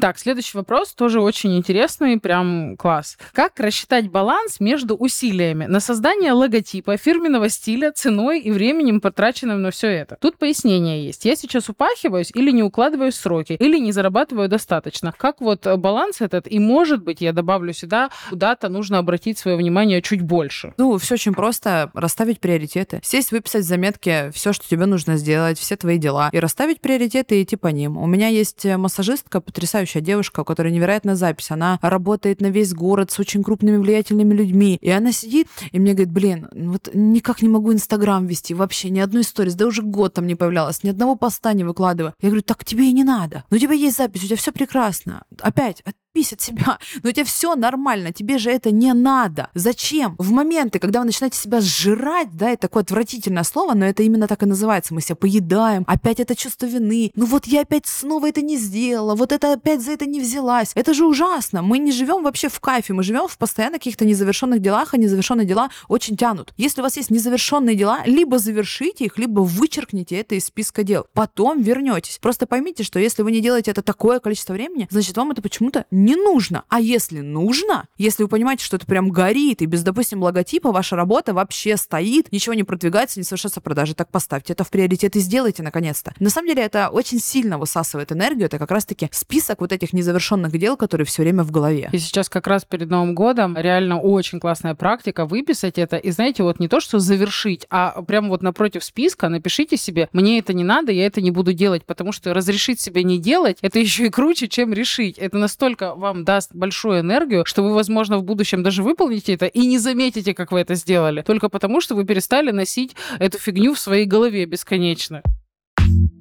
Так, 0.00 0.18
следующий 0.18 0.56
вопрос 0.56 0.94
тоже 0.94 1.20
очень 1.20 1.56
интересный, 1.56 2.20
прям 2.20 2.76
класс. 2.76 3.18
Как 3.32 3.58
рассчитать 3.58 4.10
баланс 4.10 4.60
между 4.60 4.94
усилиями 4.94 5.66
на 5.66 5.80
создание 5.80 6.32
логотипа, 6.32 6.96
фирменного 6.96 7.48
стиля, 7.48 7.90
ценой 7.90 8.40
и 8.40 8.52
временем, 8.52 9.00
потраченным 9.00 9.60
на 9.60 9.72
все 9.72 9.88
это? 9.88 10.16
Тут 10.20 10.38
пояснение 10.38 11.04
есть. 11.04 11.24
Я 11.24 11.34
сейчас 11.34 11.68
упахиваюсь 11.68 12.30
или 12.32 12.52
не 12.52 12.62
укладываюсь 12.62 13.14
в 13.14 13.20
сроки, 13.20 13.54
или 13.54 13.78
не 13.78 13.90
зарабатываю 13.90 14.48
достаточно. 14.48 15.12
Как 15.16 15.40
вот 15.40 15.66
э, 15.66 15.76
баланс 15.76 16.20
этот? 16.20 16.46
И, 16.50 16.60
может 16.60 17.02
быть, 17.02 17.20
я 17.20 17.32
добавлю 17.32 17.72
сюда, 17.72 18.10
куда-то 18.30 18.68
нужно 18.68 18.98
обратить 18.98 19.38
свое 19.38 19.56
внимание 19.56 20.00
чуть 20.00 20.22
больше. 20.22 20.74
Ну, 20.76 20.96
все 20.98 21.14
очень 21.14 21.34
просто. 21.34 21.90
Расставить 21.94 22.38
приоритеты. 22.38 23.00
Сесть, 23.02 23.32
выписать 23.32 23.64
в 23.64 23.68
заметке 23.68 24.30
все, 24.32 24.52
что 24.52 24.68
тебе 24.68 24.86
нужно 24.86 25.16
сделать, 25.16 25.58
все 25.58 25.74
твои 25.74 25.98
дела. 25.98 26.28
И 26.32 26.38
расставить 26.38 26.80
приоритеты 26.80 27.40
и 27.40 27.42
идти 27.42 27.56
по 27.56 27.68
ним. 27.68 27.98
У 27.98 28.06
меня 28.06 28.28
есть 28.28 28.64
э, 28.64 28.76
массажистка, 28.76 29.40
потрясающая 29.40 29.87
девушка, 29.94 30.40
у 30.40 30.44
которой 30.44 30.72
невероятная 30.72 31.14
запись. 31.14 31.50
Она 31.50 31.78
работает 31.82 32.40
на 32.40 32.46
весь 32.46 32.74
город 32.74 33.10
с 33.10 33.18
очень 33.18 33.42
крупными 33.42 33.76
влиятельными 33.76 34.34
людьми. 34.34 34.78
И 34.80 34.90
она 34.90 35.12
сидит 35.12 35.48
и 35.72 35.78
мне 35.78 35.92
говорит, 35.92 36.12
блин, 36.12 36.48
вот 36.52 36.90
никак 36.94 37.42
не 37.42 37.48
могу 37.48 37.72
Инстаграм 37.72 38.26
вести 38.26 38.54
вообще, 38.54 38.90
ни 38.90 39.00
одной 39.00 39.22
истории, 39.22 39.50
да 39.50 39.66
уже 39.66 39.82
год 39.82 40.14
там 40.14 40.26
не 40.26 40.34
появлялась, 40.34 40.82
ни 40.82 40.88
одного 40.88 41.16
поста 41.16 41.52
не 41.52 41.64
выкладываю. 41.64 42.14
Я 42.20 42.28
говорю, 42.28 42.42
так 42.42 42.64
тебе 42.64 42.88
и 42.88 42.92
не 42.92 43.04
надо. 43.04 43.44
Ну, 43.50 43.56
у 43.56 43.60
тебя 43.60 43.74
есть 43.74 43.96
запись, 43.96 44.24
у 44.24 44.26
тебя 44.26 44.36
все 44.36 44.52
прекрасно. 44.52 45.22
Опять, 45.40 45.82
отпись 45.84 46.32
от 46.32 46.40
себя. 46.40 46.78
Но 47.02 47.10
у 47.10 47.12
тебя 47.12 47.24
все 47.24 47.54
нормально, 47.54 48.12
тебе 48.12 48.38
же 48.38 48.50
это 48.50 48.70
не 48.70 48.92
надо. 48.92 49.50
Зачем? 49.54 50.14
В 50.18 50.30
моменты, 50.32 50.78
когда 50.78 51.00
вы 51.00 51.06
начинаете 51.06 51.38
себя 51.38 51.60
сжирать, 51.60 52.36
да, 52.36 52.50
это 52.50 52.62
такое 52.62 52.82
отвратительное 52.82 53.44
слово, 53.44 53.74
но 53.74 53.84
это 53.84 54.02
именно 54.02 54.26
так 54.26 54.42
и 54.42 54.46
называется. 54.46 54.94
Мы 54.94 55.00
себя 55.00 55.16
поедаем, 55.16 55.84
опять 55.86 56.20
это 56.20 56.34
чувство 56.34 56.66
вины. 56.66 57.12
Ну 57.14 57.26
вот 57.26 57.46
я 57.46 57.62
опять 57.62 57.86
снова 57.86 58.28
это 58.28 58.42
не 58.42 58.56
сделала, 58.56 59.14
вот 59.14 59.32
это 59.32 59.52
опять 59.52 59.77
за 59.80 59.92
это 59.92 60.06
не 60.06 60.20
взялась. 60.20 60.72
Это 60.74 60.94
же 60.94 61.06
ужасно. 61.06 61.62
Мы 61.62 61.78
не 61.78 61.92
живем 61.92 62.22
вообще 62.22 62.48
в 62.48 62.60
кайфе, 62.60 62.92
мы 62.92 63.02
живем 63.02 63.28
в 63.28 63.38
постоянно 63.38 63.78
каких-то 63.78 64.04
незавершенных 64.04 64.60
делах, 64.60 64.94
а 64.94 64.96
незавершенные 64.96 65.46
дела 65.46 65.70
очень 65.88 66.16
тянут. 66.16 66.52
Если 66.56 66.80
у 66.80 66.84
вас 66.84 66.96
есть 66.96 67.10
незавершенные 67.10 67.76
дела, 67.76 68.00
либо 68.04 68.38
завершите 68.38 69.04
их, 69.04 69.18
либо 69.18 69.40
вычеркните 69.40 70.16
это 70.16 70.34
из 70.34 70.46
списка 70.46 70.82
дел. 70.82 71.06
Потом 71.12 71.60
вернетесь. 71.62 72.18
Просто 72.18 72.46
поймите, 72.46 72.82
что 72.82 72.98
если 72.98 73.22
вы 73.22 73.32
не 73.32 73.40
делаете 73.40 73.70
это 73.70 73.82
такое 73.82 74.20
количество 74.20 74.52
времени, 74.52 74.88
значит, 74.90 75.16
вам 75.16 75.30
это 75.30 75.42
почему-то 75.42 75.86
не 75.90 76.16
нужно. 76.16 76.64
А 76.68 76.80
если 76.80 77.20
нужно, 77.20 77.86
если 77.96 78.22
вы 78.22 78.28
понимаете, 78.28 78.64
что 78.64 78.76
это 78.76 78.86
прям 78.86 79.10
горит, 79.10 79.62
и 79.62 79.66
без, 79.66 79.82
допустим, 79.82 80.22
логотипа 80.22 80.72
ваша 80.72 80.96
работа 80.96 81.34
вообще 81.34 81.76
стоит, 81.76 82.32
ничего 82.32 82.54
не 82.54 82.64
продвигается, 82.64 83.20
не 83.20 83.24
совершается 83.24 83.60
продажи, 83.60 83.94
так 83.94 84.10
поставьте 84.10 84.52
это 84.52 84.64
в 84.64 84.70
приоритет 84.70 85.16
и 85.16 85.20
сделайте 85.20 85.62
наконец-то. 85.62 86.14
На 86.18 86.30
самом 86.30 86.48
деле 86.48 86.62
это 86.62 86.88
очень 86.88 87.20
сильно 87.20 87.58
высасывает 87.58 88.12
энергию, 88.12 88.46
это 88.46 88.58
как 88.58 88.70
раз-таки 88.70 89.08
список 89.12 89.60
вот 89.60 89.67
этих 89.72 89.92
незавершенных 89.92 90.52
дел, 90.58 90.76
которые 90.76 91.06
все 91.06 91.22
время 91.22 91.42
в 91.42 91.50
голове. 91.50 91.88
И 91.92 91.98
сейчас 91.98 92.28
как 92.28 92.46
раз 92.46 92.64
перед 92.64 92.88
Новым 92.88 93.14
годом 93.14 93.56
реально 93.56 94.00
очень 94.00 94.40
классная 94.40 94.74
практика 94.74 95.26
выписать 95.26 95.78
это. 95.78 95.96
И 95.96 96.10
знаете, 96.10 96.42
вот 96.42 96.60
не 96.60 96.68
то, 96.68 96.80
что 96.80 96.98
завершить, 96.98 97.66
а 97.70 98.02
прямо 98.02 98.28
вот 98.28 98.42
напротив 98.42 98.84
списка 98.84 99.28
напишите 99.28 99.76
себе, 99.76 100.08
мне 100.12 100.38
это 100.38 100.52
не 100.52 100.64
надо, 100.64 100.92
я 100.92 101.06
это 101.06 101.20
не 101.20 101.30
буду 101.30 101.52
делать, 101.52 101.84
потому 101.84 102.12
что 102.12 102.34
разрешить 102.34 102.80
себе 102.80 103.04
не 103.04 103.18
делать, 103.18 103.58
это 103.62 103.78
еще 103.88 104.06
и 104.06 104.10
круче, 104.10 104.48
чем 104.48 104.72
решить. 104.72 105.18
Это 105.18 105.38
настолько 105.38 105.94
вам 105.94 106.24
даст 106.24 106.54
большую 106.54 107.00
энергию, 107.00 107.44
что 107.44 107.62
вы, 107.62 107.74
возможно, 107.74 108.18
в 108.18 108.24
будущем 108.24 108.62
даже 108.62 108.82
выполните 108.82 109.34
это 109.34 109.46
и 109.46 109.66
не 109.66 109.78
заметите, 109.78 110.34
как 110.34 110.52
вы 110.52 110.60
это 110.60 110.74
сделали. 110.74 111.22
Только 111.22 111.48
потому, 111.48 111.80
что 111.80 111.94
вы 111.94 112.04
перестали 112.04 112.50
носить 112.50 112.94
эту 113.18 113.38
фигню 113.38 113.74
в 113.74 113.78
своей 113.78 114.06
голове 114.06 114.44
бесконечно. 114.46 115.22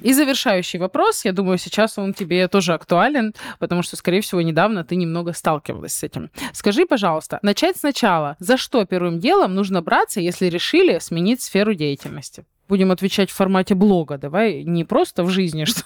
И 0.01 0.13
завершающий 0.13 0.79
вопрос, 0.79 1.25
я 1.25 1.31
думаю, 1.31 1.57
сейчас 1.57 1.97
он 1.97 2.13
тебе 2.13 2.47
тоже 2.47 2.73
актуален, 2.73 3.33
потому 3.59 3.83
что, 3.83 3.95
скорее 3.95 4.21
всего, 4.21 4.41
недавно 4.41 4.83
ты 4.83 4.95
немного 4.95 5.33
сталкивалась 5.33 5.93
с 5.93 6.03
этим. 6.03 6.29
Скажи, 6.53 6.85
пожалуйста, 6.85 7.39
начать 7.41 7.77
сначала. 7.77 8.35
За 8.39 8.57
что 8.57 8.85
первым 8.85 9.19
делом 9.19 9.55
нужно 9.55 9.81
браться, 9.81 10.19
если 10.19 10.47
решили 10.47 10.99
сменить 10.99 11.41
сферу 11.41 11.73
деятельности? 11.73 12.45
Будем 12.67 12.91
отвечать 12.91 13.29
в 13.29 13.35
формате 13.35 13.75
блога, 13.75 14.17
давай 14.17 14.63
не 14.63 14.83
просто 14.83 15.23
в 15.23 15.29
жизни, 15.29 15.65
что 15.65 15.83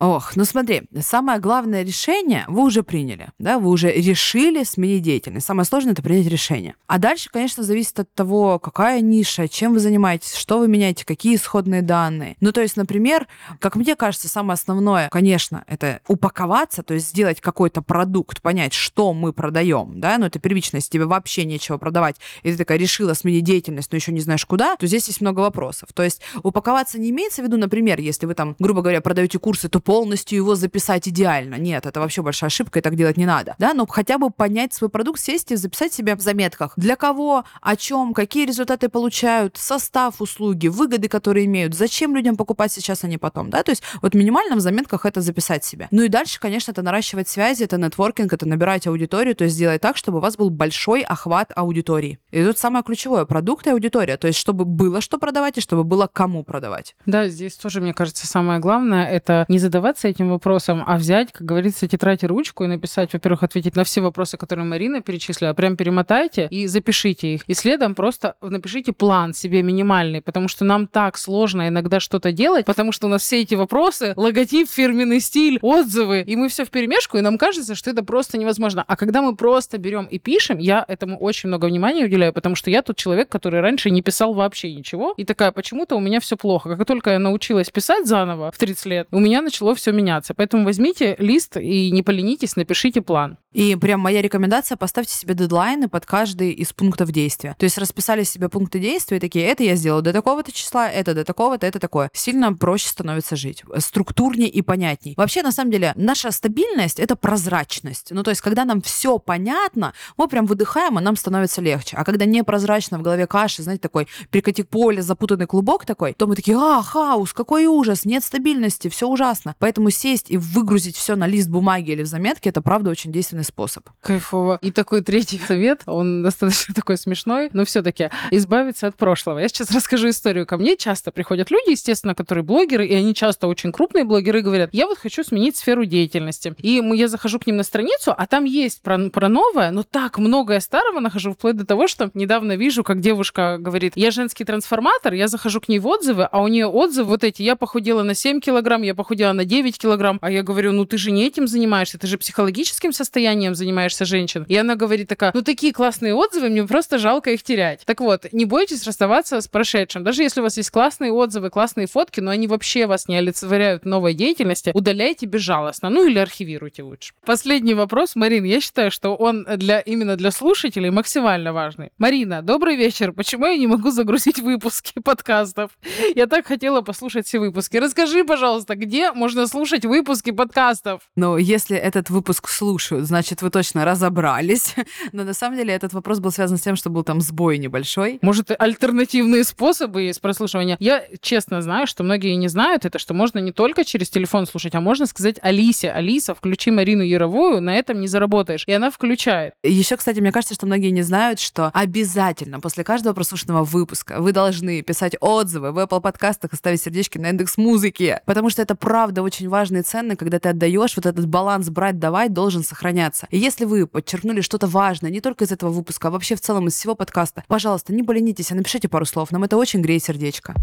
Ох, 0.00 0.34
ну 0.34 0.46
смотри, 0.46 0.84
самое 1.00 1.40
главное 1.40 1.82
решение 1.82 2.46
вы 2.48 2.64
уже 2.64 2.82
приняли, 2.82 3.28
да, 3.38 3.58
вы 3.58 3.68
уже 3.68 3.92
решили 3.92 4.64
сменить 4.64 5.02
деятельность. 5.02 5.46
Самое 5.46 5.66
сложное 5.66 5.92
это 5.92 6.02
принять 6.02 6.26
решение. 6.26 6.74
А 6.86 6.98
дальше, 6.98 7.28
конечно, 7.30 7.62
зависит 7.62 8.00
от 8.00 8.12
того, 8.14 8.58
какая 8.58 9.02
ниша, 9.02 9.46
чем 9.46 9.74
вы 9.74 9.78
занимаетесь, 9.80 10.34
что 10.34 10.58
вы 10.58 10.68
меняете, 10.68 11.04
какие 11.04 11.36
исходные 11.36 11.82
данные. 11.82 12.36
Ну, 12.40 12.50
то 12.50 12.62
есть, 12.62 12.78
например, 12.78 13.26
как 13.58 13.76
мне 13.76 13.94
кажется, 13.94 14.26
самое 14.28 14.54
основное, 14.54 15.10
конечно, 15.10 15.64
это 15.66 16.00
упаковаться, 16.08 16.82
то 16.82 16.94
есть 16.94 17.10
сделать 17.10 17.42
какой-то 17.42 17.82
продукт, 17.82 18.40
понять, 18.40 18.72
что 18.72 19.12
мы 19.12 19.34
продаем, 19.34 20.00
да, 20.00 20.16
ну 20.16 20.24
это 20.24 20.38
первично, 20.38 20.76
если 20.76 20.90
тебе 20.90 21.04
вообще 21.04 21.44
нечего 21.44 21.76
продавать, 21.76 22.16
и 22.42 22.50
ты 22.50 22.56
такая 22.56 22.78
решила 22.78 23.12
сменить 23.12 23.44
деятельность, 23.44 23.92
но 23.92 23.96
еще 23.96 24.12
не 24.12 24.20
знаешь 24.20 24.46
куда, 24.46 24.76
то 24.76 24.86
здесь 24.86 25.08
есть 25.08 25.20
много 25.20 25.40
вопросов. 25.40 25.90
То 25.92 26.02
есть 26.02 26.09
упаковаться 26.42 26.98
не 26.98 27.10
имеется 27.10 27.42
в 27.42 27.44
виду, 27.44 27.56
например, 27.56 28.00
если 28.00 28.26
вы 28.26 28.34
там, 28.34 28.56
грубо 28.58 28.82
говоря, 28.82 29.00
продаете 29.00 29.38
курсы, 29.38 29.68
то 29.68 29.80
полностью 29.80 30.36
его 30.36 30.54
записать 30.54 31.08
идеально. 31.08 31.56
Нет, 31.56 31.86
это 31.86 32.00
вообще 32.00 32.22
большая 32.22 32.48
ошибка, 32.48 32.78
и 32.78 32.82
так 32.82 32.96
делать 32.96 33.16
не 33.16 33.26
надо. 33.26 33.54
Да, 33.58 33.74
но 33.74 33.86
хотя 33.86 34.18
бы 34.18 34.30
понять 34.30 34.74
свой 34.74 34.90
продукт, 34.90 35.20
сесть 35.20 35.52
и 35.52 35.56
записать 35.56 35.92
себе 35.92 36.16
в 36.16 36.20
заметках. 36.20 36.72
Для 36.76 36.96
кого, 36.96 37.44
о 37.60 37.76
чем, 37.76 38.14
какие 38.14 38.46
результаты 38.46 38.88
получают, 38.88 39.56
состав 39.56 40.20
услуги, 40.20 40.68
выгоды, 40.68 41.08
которые 41.08 41.46
имеют, 41.46 41.74
зачем 41.74 42.16
людям 42.16 42.36
покупать 42.36 42.72
сейчас, 42.72 43.04
а 43.04 43.08
не 43.08 43.18
потом. 43.18 43.50
Да, 43.50 43.62
то 43.62 43.70
есть 43.70 43.82
вот 44.02 44.14
минимально 44.14 44.56
в 44.56 44.60
заметках 44.60 45.06
это 45.06 45.20
записать 45.20 45.64
себе. 45.64 45.88
Ну 45.90 46.02
и 46.02 46.08
дальше, 46.08 46.40
конечно, 46.40 46.72
это 46.72 46.82
наращивать 46.82 47.28
связи, 47.28 47.64
это 47.64 47.76
нетворкинг, 47.78 48.32
это 48.32 48.46
набирать 48.46 48.86
аудиторию, 48.86 49.34
то 49.34 49.44
есть 49.44 49.56
сделать 49.56 49.80
так, 49.80 49.96
чтобы 49.96 50.18
у 50.18 50.20
вас 50.20 50.36
был 50.36 50.50
большой 50.50 51.02
охват 51.02 51.52
аудитории. 51.54 52.18
И 52.30 52.44
тут 52.44 52.58
самое 52.58 52.84
ключевое, 52.84 53.24
продукт 53.24 53.66
и 53.66 53.70
аудитория, 53.70 54.16
то 54.16 54.26
есть 54.26 54.38
чтобы 54.38 54.64
было 54.64 55.00
что 55.00 55.18
продавать 55.18 55.58
и 55.58 55.60
чтобы 55.60 55.84
было 55.84 55.99
кому 56.06 56.44
продавать. 56.44 56.94
Да, 57.06 57.28
здесь 57.28 57.56
тоже, 57.56 57.80
мне 57.80 57.94
кажется, 57.94 58.26
самое 58.26 58.60
главное 58.60 59.06
это 59.06 59.44
не 59.48 59.58
задаваться 59.58 60.08
этим 60.08 60.30
вопросом, 60.30 60.84
а 60.86 60.96
взять, 60.96 61.32
как 61.32 61.46
говорится, 61.46 61.86
тетрадь 61.88 62.22
и 62.22 62.26
ручку 62.26 62.64
и 62.64 62.66
написать, 62.66 63.12
во-первых, 63.12 63.42
ответить 63.42 63.76
на 63.76 63.84
все 63.84 64.00
вопросы, 64.00 64.36
которые 64.36 64.64
Марина 64.64 65.00
перечислила, 65.00 65.52
прям 65.52 65.76
перемотайте 65.76 66.46
и 66.50 66.66
запишите 66.66 67.34
их. 67.34 67.42
И 67.46 67.54
следом 67.54 67.94
просто 67.94 68.34
напишите 68.40 68.92
план 68.92 69.34
себе 69.34 69.62
минимальный, 69.62 70.22
потому 70.22 70.48
что 70.48 70.64
нам 70.64 70.86
так 70.86 71.16
сложно 71.16 71.68
иногда 71.68 72.00
что-то 72.00 72.32
делать, 72.32 72.66
потому 72.66 72.92
что 72.92 73.06
у 73.06 73.10
нас 73.10 73.22
все 73.22 73.42
эти 73.42 73.54
вопросы, 73.54 74.12
логотип, 74.16 74.68
фирменный 74.68 75.20
стиль, 75.20 75.58
отзывы, 75.62 76.22
и 76.22 76.36
мы 76.36 76.48
все 76.48 76.64
в 76.64 76.70
перемешку, 76.70 77.18
и 77.18 77.20
нам 77.20 77.38
кажется, 77.38 77.74
что 77.74 77.90
это 77.90 78.04
просто 78.04 78.38
невозможно. 78.38 78.84
А 78.86 78.96
когда 78.96 79.22
мы 79.22 79.36
просто 79.36 79.78
берем 79.78 80.06
и 80.06 80.18
пишем, 80.18 80.58
я 80.58 80.84
этому 80.86 81.18
очень 81.18 81.48
много 81.48 81.66
внимания 81.66 82.04
уделяю, 82.04 82.32
потому 82.32 82.54
что 82.54 82.70
я 82.70 82.82
тот 82.82 82.96
человек, 82.96 83.28
который 83.28 83.60
раньше 83.60 83.90
не 83.90 84.02
писал 84.02 84.34
вообще 84.34 84.72
ничего, 84.72 85.14
и 85.16 85.24
такая, 85.24 85.52
почему-то 85.90 85.96
у 85.96 86.00
меня 86.00 86.20
все 86.20 86.36
плохо. 86.36 86.76
Как 86.76 86.86
только 86.86 87.10
я 87.10 87.18
научилась 87.18 87.70
писать 87.70 88.06
заново 88.06 88.50
в 88.50 88.58
30 88.58 88.86
лет, 88.86 89.08
у 89.10 89.18
меня 89.18 89.42
начало 89.42 89.74
все 89.74 89.92
меняться. 89.92 90.34
Поэтому 90.34 90.64
возьмите 90.64 91.16
лист 91.18 91.56
и 91.56 91.90
не 91.90 92.02
поленитесь, 92.02 92.56
напишите 92.56 93.02
план. 93.02 93.38
И 93.52 93.74
прям 93.74 94.00
моя 94.00 94.22
рекомендация, 94.22 94.76
поставьте 94.76 95.12
себе 95.12 95.34
дедлайны 95.34 95.88
под 95.88 96.06
каждый 96.06 96.52
из 96.52 96.72
пунктов 96.72 97.10
действия. 97.10 97.56
То 97.58 97.64
есть 97.64 97.78
расписали 97.78 98.22
себе 98.22 98.48
пункты 98.48 98.78
действия, 98.78 99.18
такие, 99.18 99.44
это 99.46 99.64
я 99.64 99.74
сделаю 99.74 100.02
до 100.02 100.12
такого-то 100.12 100.52
числа, 100.52 100.88
это 100.88 101.14
до 101.14 101.24
такого-то, 101.24 101.66
это 101.66 101.80
такое. 101.80 102.10
Сильно 102.12 102.52
проще 102.52 102.88
становится 102.88 103.34
жить. 103.34 103.64
Структурнее 103.78 104.48
и 104.48 104.62
понятней. 104.62 105.14
Вообще, 105.16 105.42
на 105.42 105.50
самом 105.50 105.72
деле, 105.72 105.92
наша 105.96 106.30
стабильность— 106.30 107.00
это 107.00 107.16
прозрачность. 107.16 108.12
Ну, 108.12 108.22
то 108.22 108.30
есть, 108.30 108.40
когда 108.40 108.64
нам 108.64 108.80
все 108.82 109.18
понятно, 109.18 109.94
мы 110.16 110.28
прям 110.28 110.46
выдыхаем, 110.46 110.98
и 111.00 111.02
нам 111.02 111.16
становится 111.16 111.60
легче. 111.60 111.96
А 111.96 112.04
когда 112.04 112.26
непрозрачно, 112.26 112.98
в 112.98 113.02
голове 113.02 113.26
каши, 113.26 113.64
знаете, 113.64 113.80
такой 113.80 114.06
перекати 114.30 114.62
поле, 114.62 115.02
запутанный 115.02 115.46
клубок 115.46 115.79
такой, 115.84 116.12
то 116.12 116.26
мы 116.26 116.36
такие, 116.36 116.56
а, 116.56 116.82
хаос, 116.82 117.32
какой 117.32 117.66
ужас, 117.66 118.04
нет 118.04 118.24
стабильности, 118.24 118.88
все 118.88 119.08
ужасно. 119.08 119.54
Поэтому 119.58 119.90
сесть 119.90 120.30
и 120.30 120.36
выгрузить 120.36 120.96
все 120.96 121.16
на 121.16 121.26
лист 121.26 121.48
бумаги 121.48 121.90
или 121.90 122.02
в 122.02 122.06
заметке, 122.06 122.50
это 122.50 122.62
правда 122.62 122.90
очень 122.90 123.12
действенный 123.12 123.44
способ. 123.44 123.88
Кайфово. 124.00 124.58
И 124.62 124.70
такой 124.70 125.02
третий 125.02 125.38
совет, 125.46 125.82
он 125.86 126.22
достаточно 126.22 126.74
такой 126.74 126.96
смешной, 126.96 127.50
но 127.52 127.64
все-таки 127.64 128.10
избавиться 128.30 128.86
от 128.86 128.96
прошлого. 128.96 129.38
Я 129.38 129.48
сейчас 129.48 129.70
расскажу 129.70 130.08
историю. 130.08 130.46
Ко 130.46 130.56
мне 130.56 130.76
часто 130.76 131.10
приходят 131.10 131.50
люди, 131.50 131.70
естественно, 131.70 132.14
которые 132.14 132.44
блогеры, 132.44 132.86
и 132.86 132.94
они 132.94 133.14
часто 133.14 133.46
очень 133.46 133.72
крупные 133.72 134.04
блогеры, 134.04 134.42
говорят, 134.42 134.70
я 134.72 134.86
вот 134.86 134.98
хочу 134.98 135.24
сменить 135.24 135.56
сферу 135.56 135.84
деятельности. 135.84 136.54
И 136.58 136.82
я 136.94 137.08
захожу 137.08 137.38
к 137.38 137.46
ним 137.46 137.56
на 137.56 137.62
страницу, 137.62 138.14
а 138.16 138.26
там 138.26 138.44
есть 138.44 138.82
про, 138.82 139.10
про 139.10 139.28
новое, 139.28 139.70
но 139.70 139.82
так 139.82 140.18
многое 140.18 140.60
старого 140.60 141.00
нахожу, 141.00 141.32
вплоть 141.32 141.56
до 141.56 141.66
того, 141.66 141.88
что 141.88 142.10
недавно 142.14 142.56
вижу, 142.56 142.84
как 142.84 143.00
девушка 143.00 143.58
говорит, 143.58 143.92
я 143.96 144.10
женский 144.10 144.44
трансформатор, 144.44 145.14
я 145.14 145.28
захожу 145.28 145.59
к 145.60 145.68
ней 145.68 145.80
отзывы, 145.80 146.24
а 146.24 146.42
у 146.42 146.48
нее 146.48 146.66
отзывы 146.66 147.10
вот 147.10 147.24
эти, 147.24 147.42
я 147.42 147.56
похудела 147.56 148.02
на 148.02 148.14
7 148.14 148.40
килограмм, 148.40 148.82
я 148.82 148.94
похудела 148.94 149.32
на 149.32 149.44
9 149.44 149.78
килограмм, 149.78 150.18
а 150.22 150.30
я 150.30 150.42
говорю, 150.42 150.72
ну 150.72 150.84
ты 150.84 150.98
же 150.98 151.10
не 151.10 151.26
этим 151.26 151.46
занимаешься, 151.46 151.98
ты 151.98 152.06
же 152.06 152.18
психологическим 152.18 152.92
состоянием 152.92 153.54
занимаешься 153.54 154.04
женщин. 154.04 154.44
И 154.48 154.56
она 154.56 154.74
говорит 154.74 155.08
такая, 155.08 155.30
ну 155.34 155.42
такие 155.42 155.72
классные 155.72 156.14
отзывы, 156.14 156.48
мне 156.48 156.64
просто 156.64 156.98
жалко 156.98 157.30
их 157.30 157.42
терять. 157.42 157.82
Так 157.84 158.00
вот, 158.00 158.26
не 158.32 158.44
бойтесь 158.44 158.84
расставаться 158.84 159.40
с 159.40 159.48
прошедшим. 159.48 160.04
Даже 160.04 160.22
если 160.22 160.40
у 160.40 160.44
вас 160.44 160.56
есть 160.56 160.70
классные 160.70 161.12
отзывы, 161.12 161.50
классные 161.50 161.86
фотки, 161.86 162.20
но 162.20 162.30
они 162.30 162.46
вообще 162.46 162.86
вас 162.86 163.08
не 163.08 163.16
олицетворяют 163.16 163.84
новой 163.84 164.14
деятельности, 164.14 164.70
удаляйте 164.74 165.26
безжалостно, 165.26 165.90
ну 165.90 166.06
или 166.06 166.18
архивируйте 166.18 166.82
лучше. 166.82 167.12
Последний 167.24 167.74
вопрос, 167.74 168.16
Марин, 168.16 168.44
я 168.44 168.60
считаю, 168.60 168.90
что 168.90 169.14
он 169.14 169.46
для 169.56 169.80
именно 169.80 170.16
для 170.16 170.30
слушателей 170.30 170.90
максимально 170.90 171.52
важный. 171.52 171.90
Марина, 171.98 172.42
добрый 172.42 172.76
вечер. 172.76 173.12
Почему 173.12 173.46
я 173.46 173.56
не 173.56 173.66
могу 173.66 173.90
загрузить 173.90 174.38
выпуски 174.38 175.00
подкастов? 175.52 175.70
Я 176.14 176.26
так 176.26 176.46
хотела 176.46 176.80
послушать 176.82 177.26
все 177.26 177.38
выпуски. 177.38 177.76
Расскажи, 177.76 178.24
пожалуйста, 178.24 178.74
где 178.74 179.12
можно 179.12 179.46
слушать 179.46 179.84
выпуски 179.84 180.30
подкастов? 180.30 181.02
Но 181.16 181.38
если 181.38 181.76
этот 181.76 182.10
выпуск 182.10 182.48
слушают, 182.48 183.06
значит, 183.06 183.42
вы 183.42 183.50
точно 183.50 183.84
разобрались. 183.84 184.74
Но 185.12 185.24
на 185.24 185.34
самом 185.34 185.56
деле 185.56 185.74
этот 185.74 185.92
вопрос 185.92 186.20
был 186.20 186.30
связан 186.30 186.56
с 186.56 186.62
тем, 186.62 186.76
что 186.76 186.90
был 186.90 187.02
там 187.02 187.20
сбой 187.20 187.58
небольшой. 187.58 188.18
Может, 188.22 188.50
альтернативные 188.58 189.44
способы 189.44 190.02
есть 190.02 190.20
прослушивания? 190.20 190.76
Я 190.80 191.04
честно 191.20 191.62
знаю, 191.62 191.86
что 191.86 192.02
многие 192.02 192.34
не 192.34 192.48
знают 192.48 192.84
это, 192.84 192.98
что 192.98 193.14
можно 193.14 193.38
не 193.38 193.52
только 193.52 193.84
через 193.84 194.10
телефон 194.10 194.46
слушать, 194.46 194.74
а 194.74 194.80
можно 194.80 195.06
сказать 195.06 195.36
Алисе, 195.42 195.90
Алиса, 195.90 196.34
включи 196.34 196.70
Марину 196.70 197.02
Яровую, 197.02 197.60
на 197.60 197.74
этом 197.74 198.00
не 198.00 198.06
заработаешь. 198.06 198.64
И 198.66 198.72
она 198.72 198.90
включает. 198.90 199.54
Еще, 199.62 199.96
кстати, 199.96 200.20
мне 200.20 200.32
кажется, 200.32 200.54
что 200.54 200.66
многие 200.66 200.90
не 200.90 201.02
знают, 201.02 201.40
что 201.40 201.70
обязательно 201.74 202.60
после 202.60 202.84
каждого 202.84 203.14
прослушанного 203.14 203.64
выпуска 203.64 204.20
вы 204.20 204.32
должны 204.32 204.82
писать 204.82 205.16
отзывы 205.40 205.72
в 205.72 205.78
Apple 205.78 206.00
подкастах 206.00 206.52
и 206.52 206.56
ставить 206.56 206.82
сердечки 206.82 207.18
на 207.18 207.30
индекс 207.30 207.56
музыки. 207.56 208.20
Потому 208.26 208.50
что 208.50 208.62
это 208.62 208.74
правда 208.74 209.22
очень 209.22 209.48
важно 209.48 209.78
и 209.78 209.82
ценно, 209.82 210.16
когда 210.16 210.38
ты 210.38 210.50
отдаешь 210.50 210.96
вот 210.96 211.06
этот 211.06 211.26
баланс 211.26 211.68
брать-давать 211.70 212.32
должен 212.32 212.62
сохраняться. 212.62 213.26
И 213.30 213.38
если 213.38 213.64
вы 213.64 213.86
подчеркнули 213.86 214.42
что-то 214.42 214.66
важное 214.66 215.10
не 215.10 215.20
только 215.20 215.44
из 215.44 215.52
этого 215.52 215.70
выпуска, 215.70 216.08
а 216.08 216.10
вообще 216.10 216.36
в 216.36 216.40
целом 216.40 216.68
из 216.68 216.74
всего 216.74 216.94
подкаста, 216.94 217.44
пожалуйста, 217.48 217.92
не 217.92 218.02
поленитесь, 218.02 218.52
а 218.52 218.54
напишите 218.54 218.88
пару 218.88 219.06
слов. 219.06 219.30
Нам 219.30 219.44
это 219.44 219.56
очень 219.56 219.80
греет 219.80 220.04
сердечко. 220.04 220.54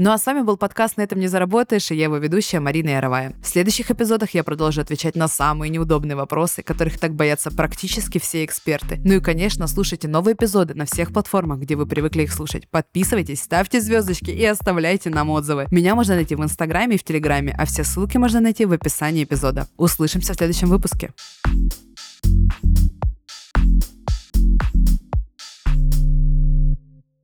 Ну 0.00 0.12
а 0.12 0.18
с 0.18 0.26
вами 0.26 0.42
был 0.42 0.56
подкаст 0.56 0.96
«На 0.96 1.02
этом 1.02 1.18
не 1.18 1.26
заработаешь» 1.26 1.90
и 1.90 1.96
я 1.96 2.04
его 2.04 2.18
ведущая 2.18 2.60
Марина 2.60 2.90
Яровая. 2.90 3.34
В 3.42 3.48
следующих 3.48 3.90
эпизодах 3.90 4.32
я 4.32 4.44
продолжу 4.44 4.80
отвечать 4.80 5.16
на 5.16 5.26
самые 5.26 5.70
неудобные 5.70 6.14
вопросы, 6.14 6.62
которых 6.62 7.00
так 7.00 7.14
боятся 7.14 7.50
практически 7.50 8.18
все 8.18 8.44
эксперты. 8.44 9.00
Ну 9.04 9.14
и, 9.14 9.20
конечно, 9.20 9.66
слушайте 9.66 10.06
новые 10.06 10.36
эпизоды 10.36 10.74
на 10.74 10.86
всех 10.86 11.12
платформах, 11.12 11.58
где 11.58 11.74
вы 11.74 11.84
привыкли 11.84 12.22
их 12.22 12.32
слушать. 12.32 12.70
Подписывайтесь, 12.70 13.42
ставьте 13.42 13.80
звездочки 13.80 14.30
и 14.30 14.44
оставляйте 14.44 15.10
нам 15.10 15.30
отзывы. 15.30 15.66
Меня 15.72 15.96
можно 15.96 16.14
найти 16.14 16.36
в 16.36 16.44
Инстаграме 16.44 16.94
и 16.94 16.98
в 16.98 17.02
Телеграме, 17.02 17.52
а 17.58 17.66
все 17.66 17.82
ссылки 17.82 18.18
можно 18.18 18.40
найти 18.40 18.66
в 18.66 18.72
описании 18.72 19.24
эпизода. 19.24 19.66
Услышимся 19.76 20.32
в 20.32 20.36
следующем 20.36 20.68
выпуске. 20.68 21.10